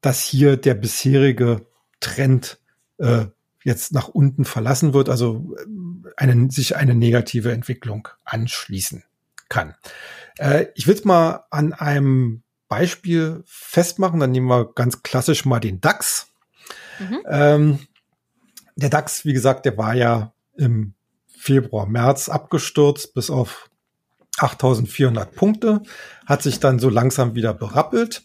dass 0.00 0.22
hier 0.22 0.56
der 0.56 0.74
bisherige 0.74 1.66
Trend 1.98 2.60
äh, 2.98 3.26
jetzt 3.64 3.92
nach 3.92 4.08
unten 4.08 4.44
verlassen 4.44 4.94
wird, 4.94 5.08
also 5.08 5.56
äh, 5.58 6.10
eine, 6.16 6.50
sich 6.50 6.76
eine 6.76 6.94
negative 6.94 7.52
Entwicklung 7.52 8.08
anschließen 8.24 9.04
kann. 9.48 9.74
Äh, 10.38 10.66
ich 10.74 10.86
es 10.86 11.04
mal 11.04 11.44
an 11.50 11.72
einem 11.72 12.42
Beispiel 12.70 13.42
festmachen. 13.44 14.20
Dann 14.20 14.30
nehmen 14.30 14.48
wir 14.48 14.72
ganz 14.72 15.02
klassisch 15.02 15.44
mal 15.44 15.60
den 15.60 15.82
DAX. 15.82 16.28
Mhm. 16.98 17.18
Ähm, 17.28 17.78
der 18.76 18.88
DAX, 18.88 19.26
wie 19.26 19.34
gesagt, 19.34 19.66
der 19.66 19.76
war 19.76 19.94
ja 19.94 20.32
im 20.56 20.94
Februar, 21.26 21.86
März 21.86 22.28
abgestürzt 22.28 23.12
bis 23.12 23.28
auf 23.30 23.68
8400 24.38 25.34
Punkte, 25.34 25.82
hat 26.24 26.42
sich 26.42 26.60
dann 26.60 26.78
so 26.78 26.88
langsam 26.88 27.34
wieder 27.34 27.52
berappelt 27.52 28.22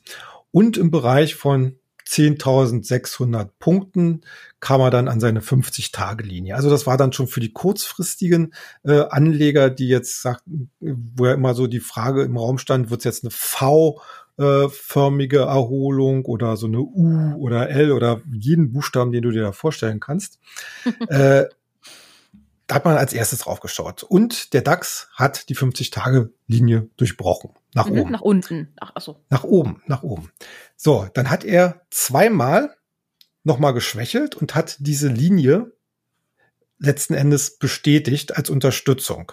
und 0.52 0.78
im 0.78 0.92
Bereich 0.92 1.36
von 1.36 1.78
10.600 2.08 3.50
Punkten 3.58 4.22
kam 4.60 4.80
er 4.82 4.92
dann 4.92 5.08
an 5.08 5.20
seine 5.20 5.42
50-Tage-Linie. 5.42 6.56
Also 6.56 6.70
das 6.70 6.86
war 6.86 6.98
dann 6.98 7.14
schon 7.14 7.28
für 7.28 7.40
die 7.40 7.52
kurzfristigen 7.52 8.54
äh, 8.84 9.06
Anleger, 9.10 9.70
die 9.72 9.88
jetzt 9.88 10.22
sagten, 10.22 10.70
wo 10.80 11.26
ja 11.26 11.34
immer 11.34 11.56
so 11.56 11.66
die 11.66 11.80
Frage 11.80 12.24
im 12.24 12.38
Raum 12.38 12.60
stand, 12.60 12.92
wird 12.92 13.02
es 13.02 13.06
jetzt 13.06 13.24
eine 13.24 13.32
V 13.32 14.00
äh, 14.38 14.68
förmige 14.70 15.40
Erholung 15.40 16.26
oder 16.26 16.58
so 16.58 16.68
eine 16.68 16.80
U 16.80 17.36
oder 17.38 17.70
L 17.70 17.92
oder 17.92 18.22
jeden 18.32 18.72
Buchstaben, 18.72 19.12
den 19.12 19.22
du 19.22 19.32
dir 19.32 19.44
da 19.44 19.52
vorstellen 19.52 20.00
kannst. 20.00 20.40
äh, 21.08 21.46
da 22.68 22.76
hat 22.76 22.86
man 22.86 22.98
als 22.98 23.14
erstes 23.14 23.40
drauf 23.40 23.60
geschaut. 23.60 24.04
Und 24.04 24.54
der 24.54 24.62
DAX 24.62 25.08
hat 25.14 25.50
die 25.50 25.56
50-Tage-Linie 25.56 26.90
durchbrochen. 26.98 27.52
Nach 27.74 27.88
mhm, 27.88 28.00
oben. 28.00 28.12
Nach 28.12 28.22
unten. 28.22 28.74
Ach, 28.80 28.92
ach 28.96 29.02
so. 29.02 29.20
Nach 29.30 29.44
oben, 29.44 29.84
nach 29.86 30.04
oben. 30.04 30.32
So, 30.76 31.08
dann 31.14 31.30
hat 31.30 31.44
er 31.44 31.82
zweimal 31.92 32.76
nochmal 33.44 33.74
geschwächelt 33.74 34.36
und 34.36 34.56
hat 34.56 34.78
diese 34.80 35.08
Linie 35.08 35.74
letzten 36.80 37.14
Endes 37.14 37.58
bestätigt 37.58 38.36
als 38.36 38.50
Unterstützung. 38.50 39.32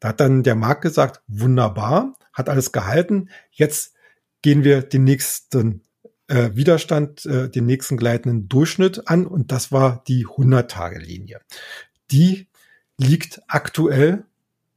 Da 0.00 0.08
hat 0.08 0.20
dann 0.20 0.42
der 0.42 0.54
Markt 0.54 0.82
gesagt, 0.82 1.22
wunderbar, 1.28 2.14
hat 2.32 2.48
alles 2.48 2.72
gehalten. 2.72 3.28
Jetzt 3.50 3.94
gehen 4.42 4.64
wir 4.64 4.82
den 4.82 5.04
nächsten 5.04 5.82
äh, 6.28 6.50
Widerstand, 6.54 7.24
äh, 7.26 7.48
den 7.48 7.66
nächsten 7.66 7.96
gleitenden 7.96 8.48
Durchschnitt 8.48 9.08
an 9.08 9.26
und 9.26 9.52
das 9.52 9.72
war 9.72 10.02
die 10.06 10.26
100-Tage-Linie. 10.26 11.40
Die 12.10 12.48
liegt 12.96 13.40
aktuell 13.48 14.24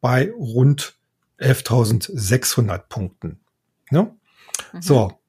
bei 0.01 0.32
rund 0.32 0.95
11.600 1.39 2.78
Punkten. 2.89 3.39
Ne? 3.89 4.15
Mhm. 4.73 4.82
So, 4.82 5.19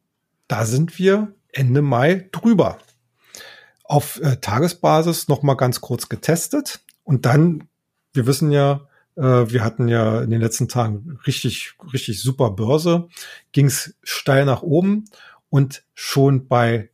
da 0.49 0.65
sind 0.65 0.99
wir 0.99 1.35
Ende 1.53 1.83
Mai 1.83 2.29
drüber. 2.33 2.79
Auf 3.85 4.21
äh, 4.21 4.37
Tagesbasis 4.37 5.29
noch 5.29 5.43
mal 5.43 5.55
ganz 5.55 5.81
kurz 5.81 6.09
getestet 6.09 6.81
und 7.05 7.25
dann, 7.25 7.69
wir 8.13 8.27
wissen 8.27 8.51
ja, 8.51 8.89
wir 9.17 9.65
hatten 9.65 9.89
ja 9.89 10.21
in 10.23 10.31
den 10.31 10.41
letzten 10.41 10.69
Tagen 10.69 11.19
richtig, 11.27 11.75
richtig 11.93 12.21
super 12.21 12.51
Börse, 12.51 13.09
ging 13.53 13.67
es 13.67 13.95
steil 14.03 14.45
nach 14.45 14.63
oben 14.63 15.07
und 15.49 15.85
schon 15.95 16.49
bei 16.49 16.91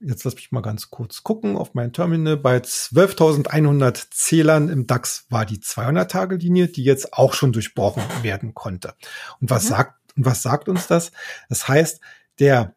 jetzt 0.00 0.24
lass 0.24 0.34
mich 0.34 0.52
mal 0.52 0.60
ganz 0.60 0.90
kurz 0.90 1.22
gucken 1.22 1.56
auf 1.56 1.74
mein 1.74 1.92
Terminal. 1.92 2.36
Bei 2.36 2.58
12.100 2.58 4.08
Zählern 4.10 4.68
im 4.68 4.86
DAX 4.86 5.26
war 5.28 5.44
die 5.44 5.58
200-Tage-Linie, 5.58 6.68
die 6.68 6.84
jetzt 6.84 7.12
auch 7.14 7.34
schon 7.34 7.52
durchbrochen 7.52 8.02
werden 8.22 8.54
konnte. 8.54 8.94
Und 9.40 9.50
was 9.50 9.64
mhm. 9.64 9.68
sagt, 9.68 10.16
und 10.16 10.24
was 10.24 10.42
sagt 10.42 10.68
uns 10.68 10.86
das? 10.86 11.12
Das 11.48 11.68
heißt, 11.68 12.00
der 12.38 12.74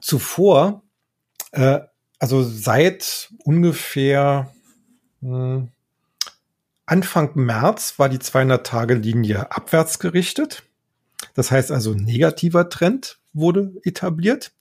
zuvor, 0.00 0.82
äh, 1.52 1.80
also 2.18 2.42
seit 2.42 3.30
ungefähr 3.44 4.52
mh, 5.20 5.54
hm, 5.54 5.68
Anfang 6.86 7.32
März 7.34 7.98
war 7.98 8.08
die 8.08 8.18
200-Tage-Linie 8.18 9.50
abwärts 9.50 9.98
gerichtet. 9.98 10.62
Das 11.34 11.50
heißt 11.50 11.72
also 11.72 11.94
negativer 11.94 12.68
Trend 12.68 13.18
wurde 13.32 13.72
etabliert. 13.82 14.52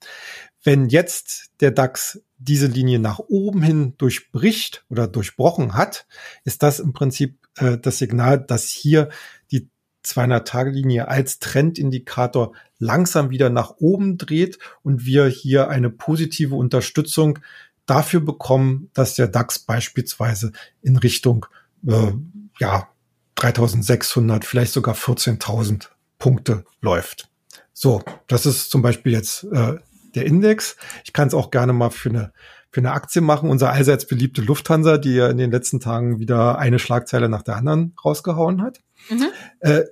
Wenn 0.64 0.90
jetzt 0.90 1.52
der 1.62 1.70
DAX 1.70 2.22
diese 2.38 2.66
Linie 2.66 2.98
nach 2.98 3.20
oben 3.20 3.62
hin 3.62 3.94
durchbricht 3.98 4.84
oder 4.90 5.08
durchbrochen 5.08 5.76
hat, 5.76 6.08
ist 6.44 6.64
das 6.64 6.80
im 6.80 6.94
Prinzip 6.94 7.38
äh, 7.58 7.78
das 7.78 8.00
Signal, 8.00 8.40
dass 8.40 8.70
hier 8.70 9.10
die 9.52 9.70
200-Tage-Linie 10.04 11.08
als 11.08 11.40
Trendindikator 11.40 12.54
langsam 12.80 13.30
wieder 13.30 13.52
nach 13.52 13.76
oben 13.78 14.18
dreht 14.18 14.58
und 14.82 15.06
wir 15.06 15.28
hier 15.28 15.70
eine 15.70 15.92
positive 15.92 16.56
Unterstützung 16.56 17.40
dafür 17.86 18.20
bekommen, 18.20 18.90
dass 18.94 19.14
der 19.14 19.28
DAX 19.28 19.60
beispielsweise 19.60 20.52
in 20.82 20.98
Richtung 20.98 21.46
äh, 21.88 22.14
ja 22.60 22.88
3600, 23.36 24.46
vielleicht 24.46 24.74
sogar 24.74 24.96
14.000 24.96 25.90
Punkte 26.20 26.66
läuft. 26.82 27.30
So, 27.74 28.02
das 28.28 28.46
ist 28.46 28.72
zum 28.72 28.82
Beispiel 28.82 29.12
jetzt 29.12 29.44
äh, 29.52 29.76
der 30.16 30.26
Index. 30.26 30.78
Ich 31.04 31.14
kann 31.14 31.28
es 31.28 31.34
auch 31.34 31.52
gerne 31.52 31.74
mal 31.74 31.90
für 31.90 32.10
eine 32.10 32.32
für 32.76 32.82
eine 32.82 32.92
Aktie 32.92 33.22
machen. 33.22 33.50
Unser 33.50 33.72
allseits 33.72 34.06
beliebte 34.06 34.42
Lufthansa, 34.42 34.98
die 34.98 35.14
ja 35.16 35.30
in 35.30 35.38
den 35.38 35.50
letzten 35.50 35.80
Tagen 35.80 36.20
wieder 36.20 36.60
eine 36.60 36.78
Schlagzeile 36.78 37.30
nach 37.30 37.42
der 37.42 37.56
anderen 37.56 37.96
rausgehauen 38.04 38.62
hat. 38.62 38.82
Mhm. 39.10 39.28
Äh, 39.62 39.84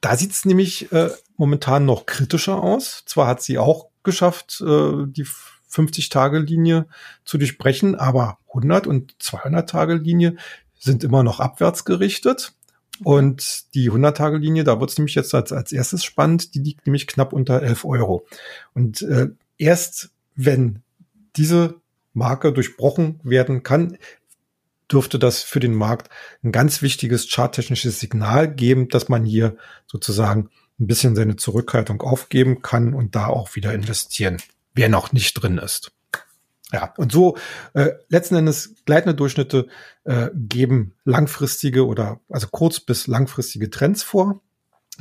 da 0.00 0.16
sieht 0.16 0.32
es 0.32 0.46
nämlich 0.46 0.90
äh, 0.90 1.10
momentan 1.36 1.84
noch 1.84 2.06
kritischer 2.06 2.62
aus. 2.62 3.02
Zwar 3.04 3.26
hat 3.26 3.42
sie 3.42 3.58
auch 3.58 3.88
geschafft, 4.02 4.62
äh, 4.62 5.04
die 5.06 5.26
50-Tage-Linie 5.70 6.86
zu 7.26 7.36
durchbrechen, 7.36 7.94
aber 7.94 8.38
100 8.48 8.86
und 8.86 9.12
200-Tage-Linie 9.20 10.36
sind 10.80 11.04
immer 11.04 11.22
noch 11.22 11.38
abwärts 11.38 11.84
gerichtet. 11.84 12.54
Und 13.02 13.72
die 13.74 13.90
100-Tage-Linie, 13.90 14.64
da 14.64 14.80
wird 14.80 14.90
es 14.90 14.98
nämlich 14.98 15.14
jetzt 15.14 15.34
als, 15.34 15.52
als 15.52 15.72
erstes 15.72 16.04
spannend, 16.04 16.54
die 16.54 16.58
liegt 16.58 16.86
nämlich 16.86 17.06
knapp 17.06 17.32
unter 17.32 17.62
11 17.62 17.84
Euro. 17.84 18.26
Und 18.74 19.00
äh, 19.02 19.28
erst 19.56 20.10
wenn 20.34 20.82
diese 21.36 21.76
Marke 22.12 22.52
durchbrochen 22.52 23.20
werden 23.22 23.62
kann, 23.62 23.96
dürfte 24.90 25.18
das 25.18 25.42
für 25.42 25.60
den 25.60 25.74
Markt 25.74 26.10
ein 26.42 26.52
ganz 26.52 26.82
wichtiges 26.82 27.28
charttechnisches 27.30 28.00
Signal 28.00 28.52
geben, 28.52 28.88
dass 28.88 29.08
man 29.08 29.24
hier 29.24 29.56
sozusagen 29.86 30.50
ein 30.80 30.86
bisschen 30.86 31.14
seine 31.14 31.36
Zurückhaltung 31.36 32.00
aufgeben 32.00 32.62
kann 32.62 32.94
und 32.94 33.14
da 33.14 33.26
auch 33.26 33.54
wieder 33.54 33.72
investieren, 33.72 34.38
wer 34.74 34.88
noch 34.88 35.12
nicht 35.12 35.34
drin 35.34 35.58
ist. 35.58 35.92
Ja, 36.72 36.94
und 36.96 37.10
so 37.10 37.36
äh, 37.74 37.90
letzten 38.08 38.36
Endes 38.36 38.76
gleitende 38.84 39.14
Durchschnitte 39.14 39.66
äh, 40.04 40.28
geben 40.34 40.94
langfristige 41.04 41.86
oder 41.86 42.20
also 42.28 42.46
kurz 42.48 42.80
bis 42.80 43.06
langfristige 43.06 43.70
Trends 43.70 44.02
vor. 44.02 44.40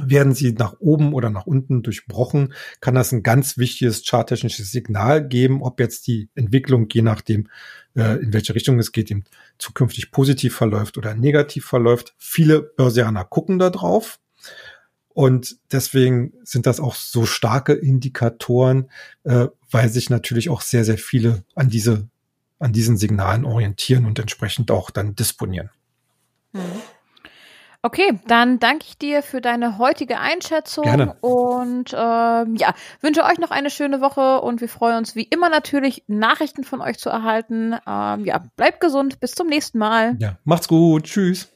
Werden 0.02 0.34
sie 0.34 0.54
nach 0.54 0.76
oben 0.80 1.14
oder 1.14 1.30
nach 1.30 1.46
unten 1.46 1.84
durchbrochen, 1.84 2.54
kann 2.80 2.96
das 2.96 3.12
ein 3.12 3.22
ganz 3.22 3.58
wichtiges 3.58 4.06
charttechnisches 4.06 4.72
Signal 4.72 5.28
geben, 5.28 5.62
ob 5.62 5.82
jetzt 5.82 6.08
die 6.08 6.30
Entwicklung, 6.36 6.88
je 6.90 7.02
nachdem, 7.02 7.50
äh, 7.96 8.18
in 8.22 8.32
welche 8.32 8.56
Richtung 8.56 8.80
es 8.80 8.94
geht, 8.94 9.12
eben 9.12 9.26
zukünftig 9.58 10.12
positiv 10.12 10.56
verläuft 10.56 10.98
oder 10.98 11.16
negativ 11.16 11.66
verläuft. 11.66 12.16
Viele 12.18 12.62
Börsianer 12.62 13.26
gucken 13.26 13.60
da 13.60 13.70
drauf. 13.70 14.20
Und 15.10 15.58
deswegen 15.74 16.34
sind 16.44 16.66
das 16.66 16.80
auch 16.80 16.96
so 16.96 17.26
starke 17.26 17.74
Indikatoren, 17.74 18.90
äh, 19.26 19.48
weil 19.72 19.90
sich 19.90 20.10
natürlich 20.10 20.50
auch 20.50 20.62
sehr, 20.62 20.86
sehr 20.86 20.98
viele 20.98 21.44
an 21.56 21.70
diese, 21.70 22.08
an 22.60 22.74
diesen 22.74 22.98
Signalen 22.98 23.46
orientieren 23.46 24.06
und 24.06 24.20
entsprechend 24.20 24.72
auch 24.72 24.90
dann 24.90 25.16
disponieren. 25.16 25.70
Mhm. 26.54 26.82
Okay, 27.82 28.20
dann 28.28 28.60
danke 28.60 28.86
ich 28.90 28.98
dir 28.98 29.24
für 29.24 29.40
deine 29.40 29.78
heutige 29.78 30.20
Einschätzung 30.20 30.84
Gerne. 30.84 31.16
und 31.22 31.94
ähm, 31.94 32.56
ja, 32.58 32.74
wünsche 33.00 33.24
euch 33.24 33.38
noch 33.38 33.52
eine 33.52 33.70
schöne 33.70 34.02
Woche 34.02 34.42
und 34.42 34.60
wir 34.60 34.68
freuen 34.68 34.98
uns 34.98 35.16
wie 35.16 35.24
immer 35.24 35.50
natürlich, 35.50 36.04
Nachrichten 36.08 36.66
von 36.66 36.82
euch 36.82 36.98
zu 36.98 37.10
erhalten. 37.10 37.76
Ähm, 37.88 38.26
ja, 38.26 38.44
bleibt 38.58 38.82
gesund, 38.82 39.22
bis 39.22 39.32
zum 39.32 39.48
nächsten 39.48 39.78
Mal. 39.78 40.18
Ja, 40.20 40.38
macht's 40.44 40.68
gut, 40.68 41.06
tschüss. 41.06 41.48